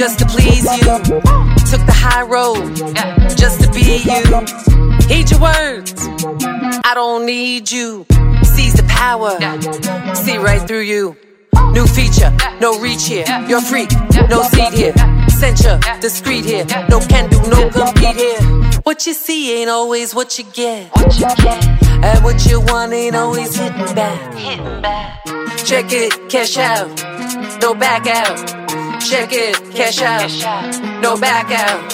Just 0.00 0.18
to 0.20 0.24
please 0.24 0.64
you. 0.64 0.96
Took 1.68 1.84
the 1.84 1.92
high 1.94 2.22
road 2.22 2.74
just 3.36 3.60
to 3.60 3.70
be 3.70 4.00
you. 4.00 5.14
Heed 5.14 5.30
your 5.30 5.40
words. 5.40 5.92
I 6.86 6.92
don't 6.94 7.26
need 7.26 7.70
you. 7.70 8.06
Seize 8.42 8.72
the 8.72 8.86
power. 8.88 9.36
See 10.14 10.38
right 10.38 10.66
through 10.66 10.88
you. 10.88 11.18
New 11.72 11.86
feature, 11.86 12.34
no 12.62 12.80
reach 12.80 13.08
here. 13.08 13.26
You're 13.46 13.60
freak, 13.60 13.90
no 14.30 14.42
seat 14.44 14.72
here. 14.72 14.94
Censure, 15.28 15.78
discreet 16.00 16.46
here. 16.46 16.64
No 16.88 17.00
can 17.00 17.28
do, 17.28 17.38
no 17.50 17.68
compete 17.68 18.16
here. 18.16 18.40
What 18.84 19.06
you 19.06 19.12
see 19.12 19.60
ain't 19.60 19.68
always 19.68 20.14
what 20.14 20.38
you 20.38 20.44
get. 20.54 20.96
What 20.96 21.20
you 21.20 21.26
get. 21.44 21.62
And 22.02 22.24
what 22.24 22.46
you 22.46 22.62
want 22.62 22.94
ain't 22.94 23.16
always 23.16 23.54
hitting 23.54 23.94
back. 23.94 25.26
Check 25.66 25.92
it, 25.92 26.30
cash 26.30 26.56
out. 26.56 26.88
No 27.60 27.74
back 27.74 28.06
out. 28.06 28.59
Check 29.10 29.32
it, 29.32 29.56
cash 29.74 30.00
out. 30.02 31.02
No 31.02 31.16
back 31.16 31.50
out. 31.50 31.90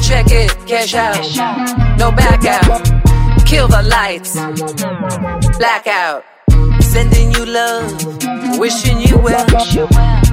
Check 0.00 0.26
it, 0.30 0.56
cash 0.64 0.94
out. 0.94 1.98
No 1.98 2.12
back 2.12 2.44
out. 2.44 2.84
Kill 3.44 3.66
the 3.66 3.82
lights. 3.82 4.34
Blackout. 5.58 6.24
Sending 6.80 7.32
you 7.32 7.46
love. 7.46 7.90
Wishing 8.60 9.00
you 9.00 9.18
well. 9.18 9.44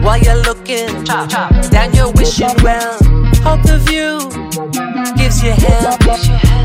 While 0.03 0.21
you're 0.21 0.43
looking 0.43 1.03
down, 1.05 1.93
you're 1.95 2.11
wishing 2.11 2.53
well. 2.61 2.93
Hope 3.41 3.63
the 3.63 3.79
view 3.87 4.38
gives 5.29 5.43
you 5.43 5.51
hell. 5.51 5.97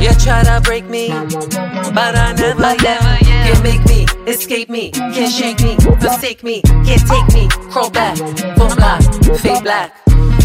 You 0.01 0.11
try 0.15 0.43
to 0.45 0.61
break 0.63 0.85
me, 0.87 1.09
but 1.09 2.17
I 2.17 2.35
never 2.37 2.75
yell. 2.83 3.01
Can't 3.45 3.63
make 3.63 3.85
me, 3.87 4.07
escape 4.27 4.71
me, 4.71 4.91
can't 4.91 5.33
shake 5.33 5.61
me, 5.61 5.77
forsake 6.01 6.43
me, 6.43 6.63
can't 6.63 7.07
take 7.07 7.35
me, 7.35 7.49
crawl 7.71 7.91
back, 7.91 8.17
full 8.57 8.75
block, 8.77 9.03
fade 9.41 9.63
black. 9.63 9.93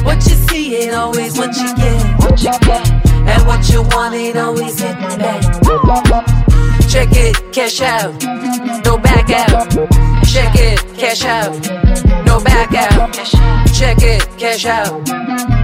What 0.03 0.17
you 0.27 0.35
see 0.47 0.75
ain't 0.75 0.95
always 0.95 1.37
what 1.37 1.55
you 1.55 1.75
get. 1.75 2.19
What 2.19 2.41
you 2.43 2.51
get. 2.59 2.89
And 3.29 3.47
what 3.47 3.69
you 3.69 3.83
want 3.83 4.15
ain't 4.15 4.37
always 4.37 4.79
hitting 4.79 5.17
back. 5.19 5.41
Check 6.89 7.09
it, 7.11 7.53
cash 7.53 7.81
out, 7.81 8.13
no 8.83 8.97
back 8.97 9.29
out. 9.29 9.69
Check 10.25 10.55
it, 10.55 10.79
cash 10.97 11.23
out, 11.25 11.53
no 12.25 12.39
back 12.39 12.73
out. 12.73 13.13
Check 13.73 14.01
it, 14.01 14.27
cash 14.37 14.65
out, 14.65 15.07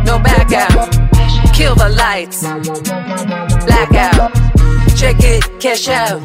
no 0.06 0.20
back 0.20 0.52
out. 0.54 1.15
Kill 1.56 1.74
the 1.76 1.90
lights, 1.90 2.42
blackout. 3.66 4.34
Check 4.98 5.16
it, 5.20 5.44
cash 5.62 5.88
out, 5.88 6.22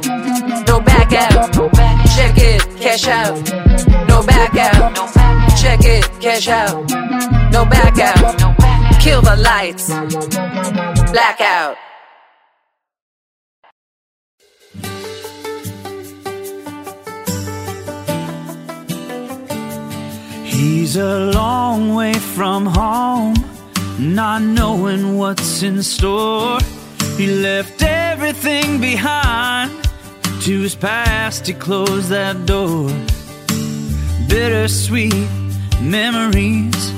no 0.67 0.81
back 0.81 1.13
out. 1.13 1.53
Check 2.17 2.37
it, 2.37 2.63
cash 2.81 3.07
out, 3.07 3.37
no 4.09 4.23
back 4.25 4.57
out. 4.57 4.97
Check 5.57 5.85
it, 5.85 6.05
cash 6.21 6.49
out, 6.49 6.91
no 7.53 7.65
back 7.65 7.97
out. 8.01 9.01
Kill 9.01 9.23
the 9.23 9.37
lights, 9.37 9.89
blackout. 11.13 11.77
He's 20.45 20.97
a 20.97 21.31
long 21.31 21.95
way 21.95 22.15
from 22.15 22.67
home, 22.67 23.35
not 24.01 24.41
knowing 24.41 25.19
what's 25.19 25.63
in 25.63 25.83
store. 25.83 26.59
He 27.19 27.27
left 27.27 27.83
everything 27.83 28.81
behind. 28.81 29.71
To 30.43 30.61
his 30.61 30.75
past, 30.75 31.47
he 31.47 31.53
closed 31.53 32.09
that 32.09 32.47
door. 32.47 32.89
Bittersweet 34.27 35.29
memories, 35.83 36.93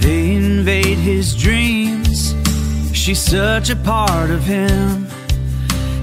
they 0.00 0.34
invade 0.34 0.96
his 0.96 1.36
dreams. 1.36 2.34
She's 2.94 3.20
such 3.20 3.68
a 3.68 3.76
part 3.76 4.30
of 4.30 4.42
him. 4.42 5.06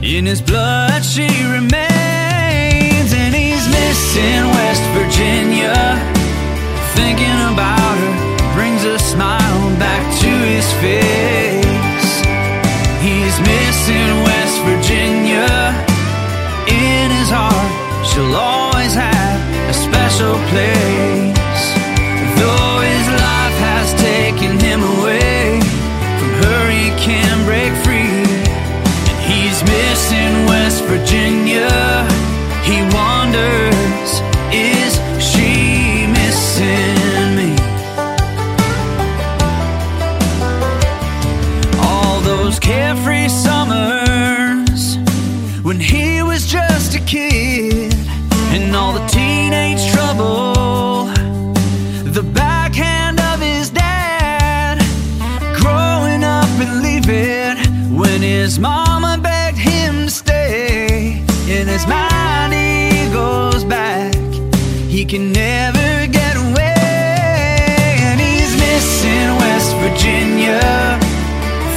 In 0.04 0.28
his 0.28 0.42
blood, 0.42 1.04
she 1.04 1.28
remains, 1.58 3.14
and 3.14 3.34
he's 3.34 3.68
missing 3.68 4.46
West 4.54 4.84
Virginia. 4.94 5.98
Thinking 6.94 7.40
about 7.52 7.98
her 7.98 8.35
brings 8.56 8.86
a 8.86 8.98
smile 8.98 9.64
back 9.78 10.04
to 10.24 10.32
his 10.48 10.68
face. 10.80 12.12
He's 13.04 13.36
missing 13.52 14.12
West 14.24 14.58
Virginia. 14.70 15.76
In 16.66 17.12
his 17.20 17.30
heart, 17.30 17.72
she'll 18.08 18.34
always 18.34 18.94
have 18.94 19.40
a 19.70 19.74
special 19.74 20.36
place. 20.52 21.64
Though 22.40 22.80
his 22.80 23.06
life 23.28 23.58
has 23.70 23.88
taken 24.00 24.58
him 24.58 24.82
away, 24.96 25.60
from 26.18 26.32
her 26.44 26.64
he 26.72 26.88
can 26.96 27.36
break 27.44 27.74
free. 27.84 28.24
And 29.10 29.20
he's 29.30 29.60
missing 29.76 30.34
West 30.48 30.82
Virginia. 30.86 31.70
He 32.64 32.78
wonders, 32.96 33.85
his 61.76 61.88
mind, 61.88 62.54
he 62.54 63.12
goes 63.12 63.66
back. 63.66 64.16
He 64.96 65.04
can 65.04 65.34
never 65.34 66.08
get 66.08 66.36
away. 66.46 67.98
And 68.08 68.18
he's 68.28 68.54
missing 68.68 69.28
West 69.44 69.72
Virginia. 69.84 70.62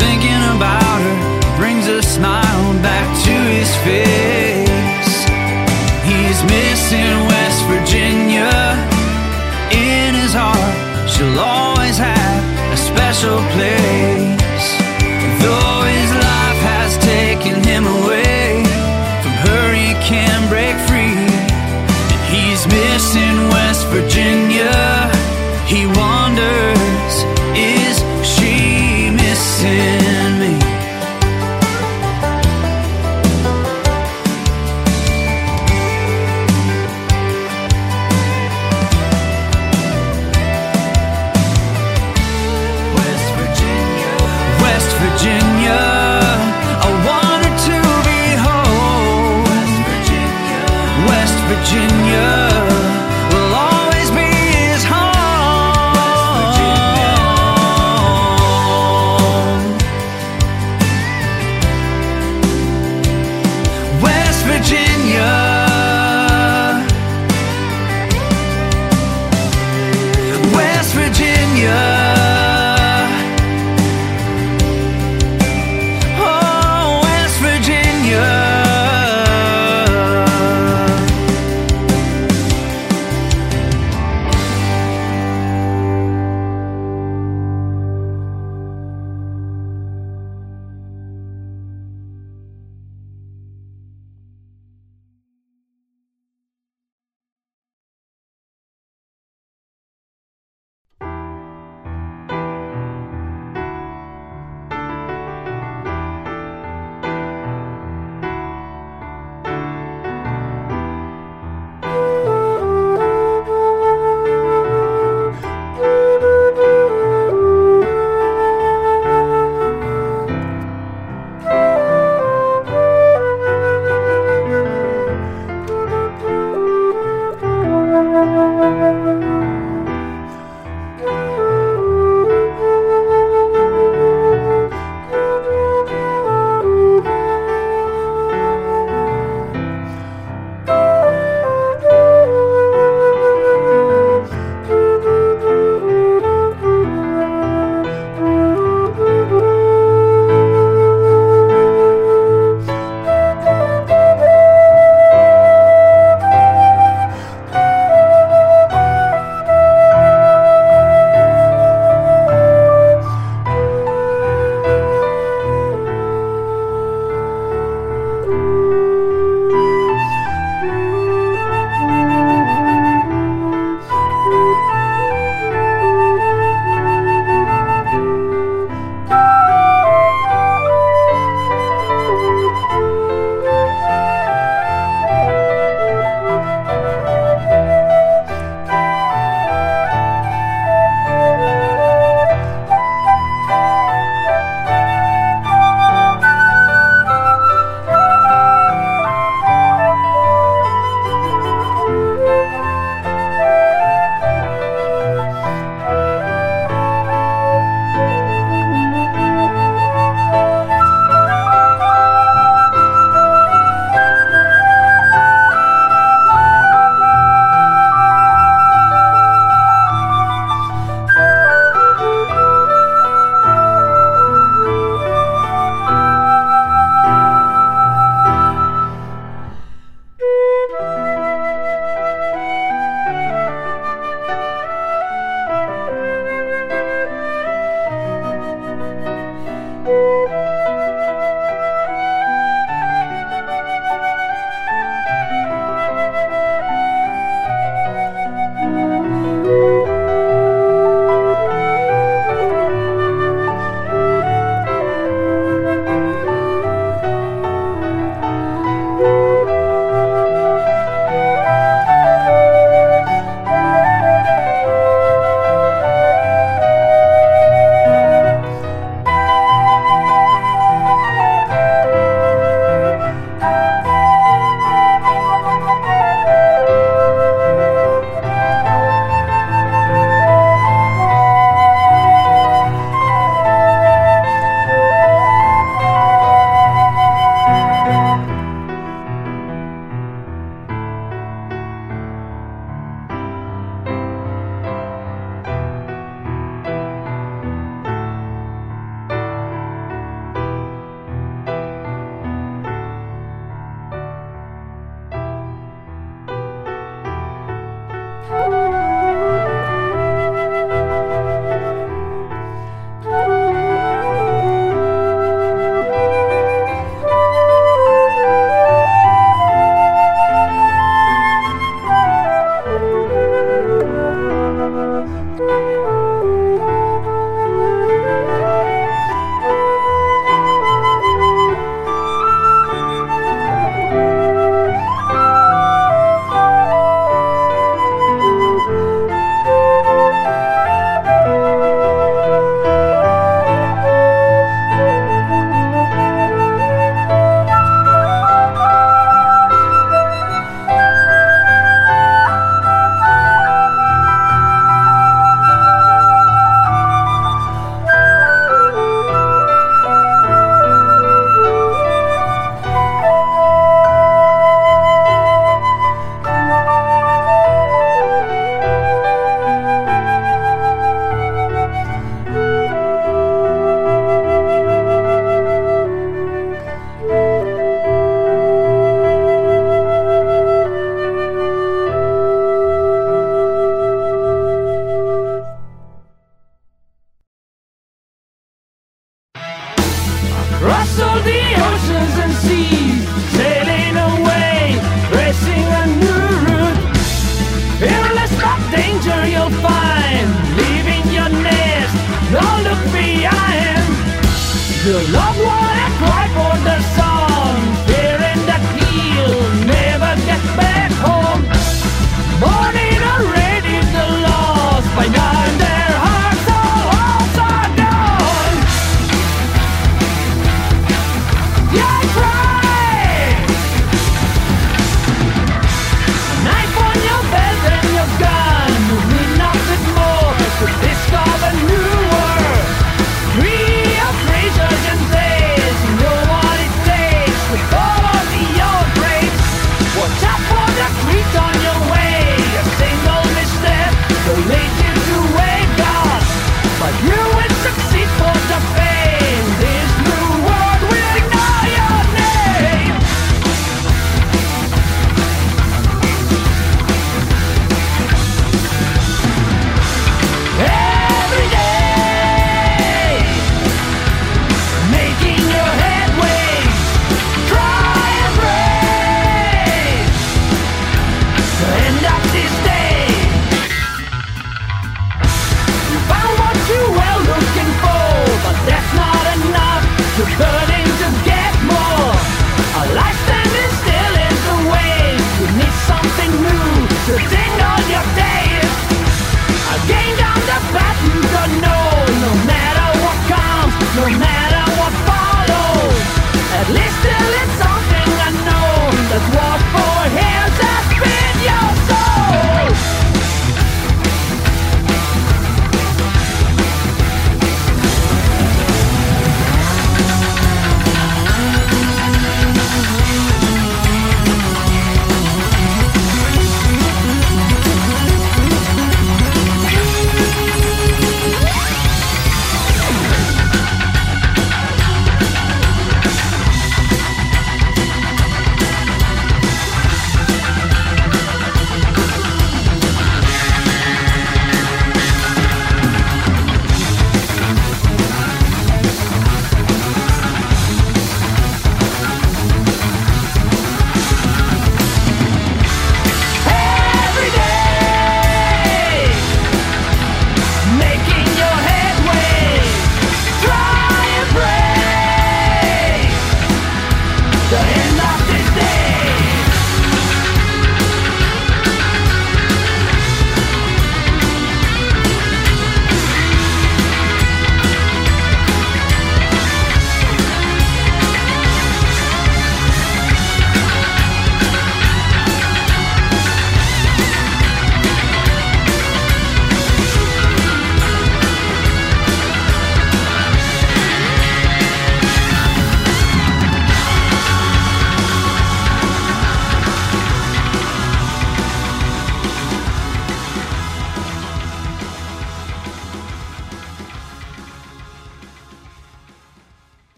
Thinking 0.00 0.42
about 0.56 0.98
her 1.06 1.18
brings 1.60 1.86
a 1.88 2.00
smile 2.02 2.68
back 2.88 3.08
to 3.26 3.34
his 3.56 3.70
face. 3.86 5.12
He's 6.08 6.38
missing 6.56 7.14
West 7.32 7.60
Virginia. 7.72 8.52
In 9.88 10.14
his 10.22 10.32
heart, 10.32 10.74
she'll 11.12 11.38
always 11.38 11.98
have 11.98 12.42
a 12.72 12.78
special 12.78 13.38
place. 13.54 14.11
Virginia. 23.92 25.10
He 25.66 25.84
wonders, 25.84 26.61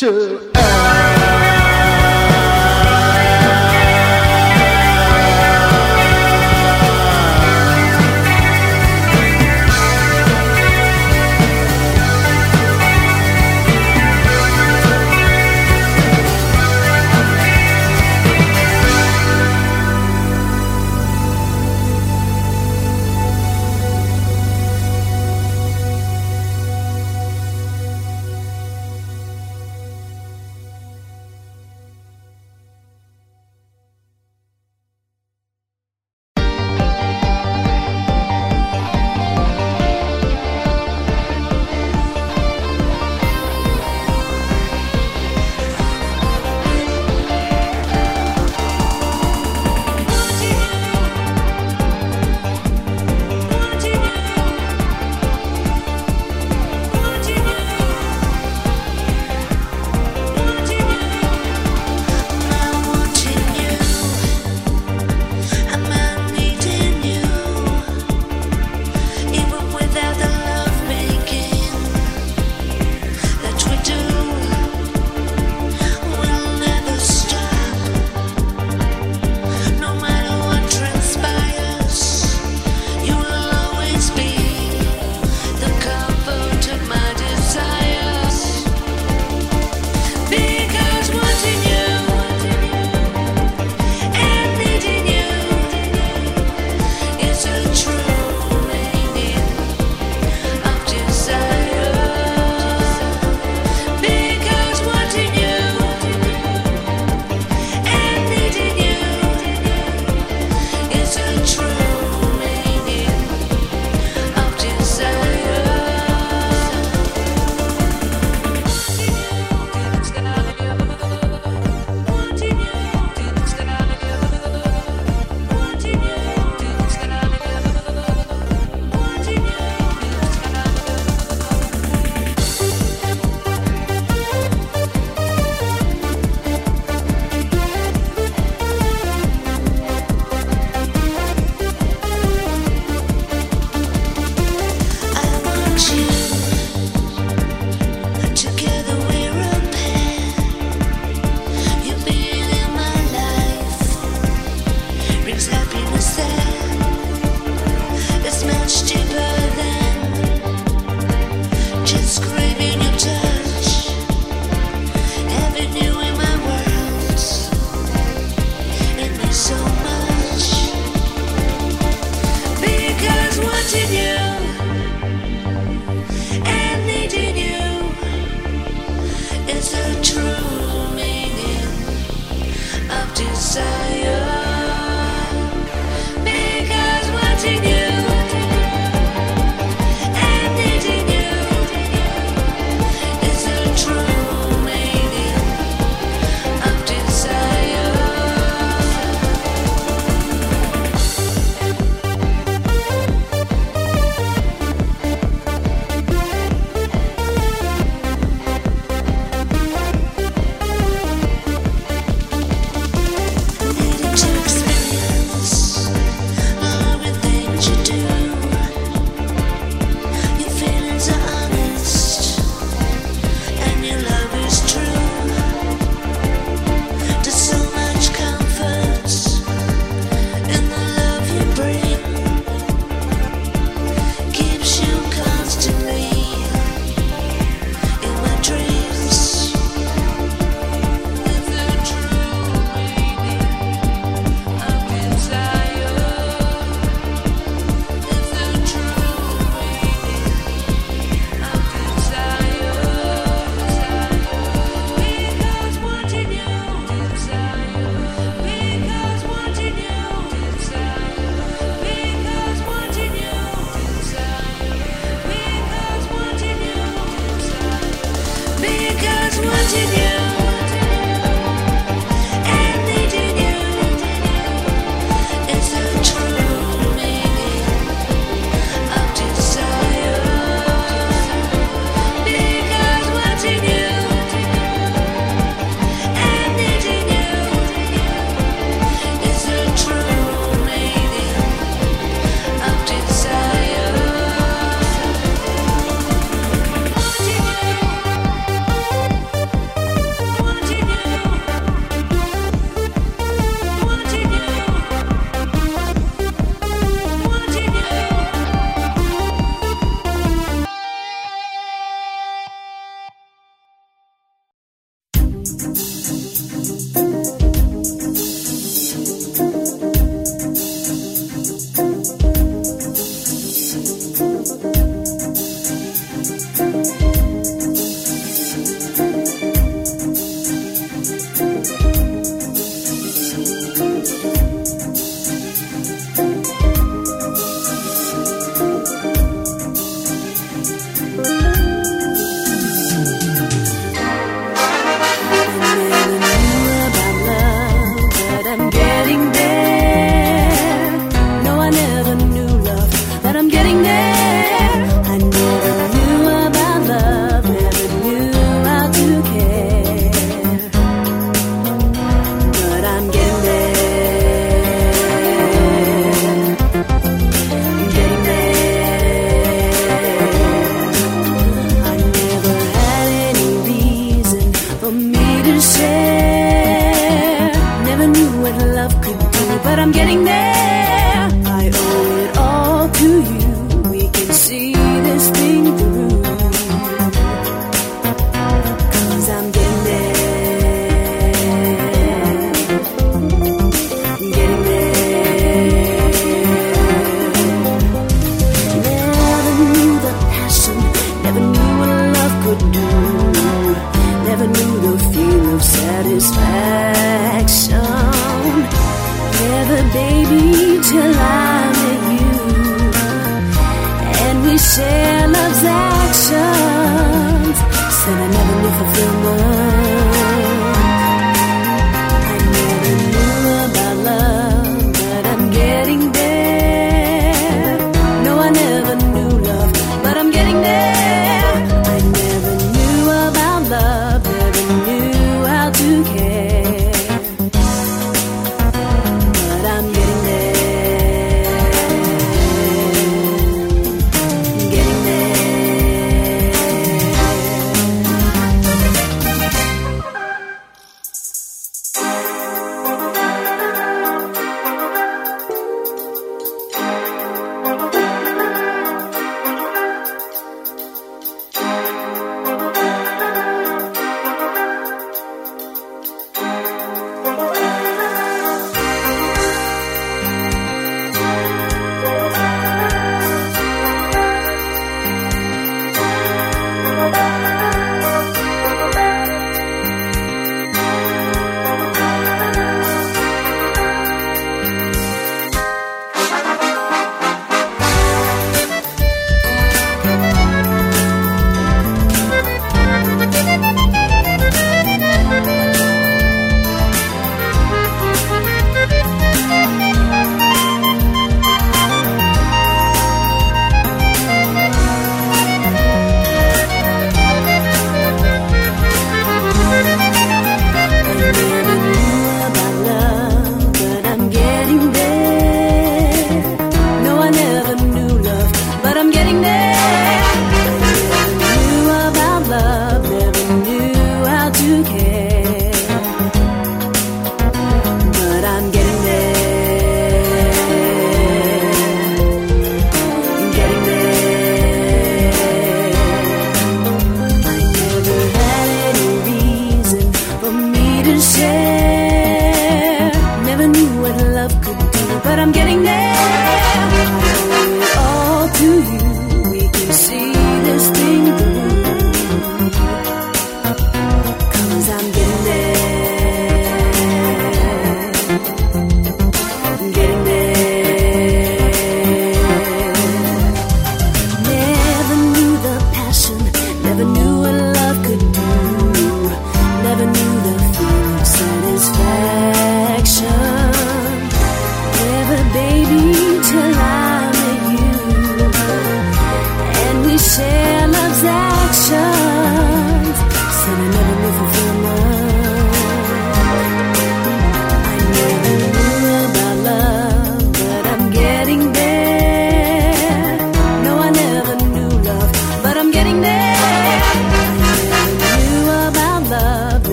to 0.00 0.49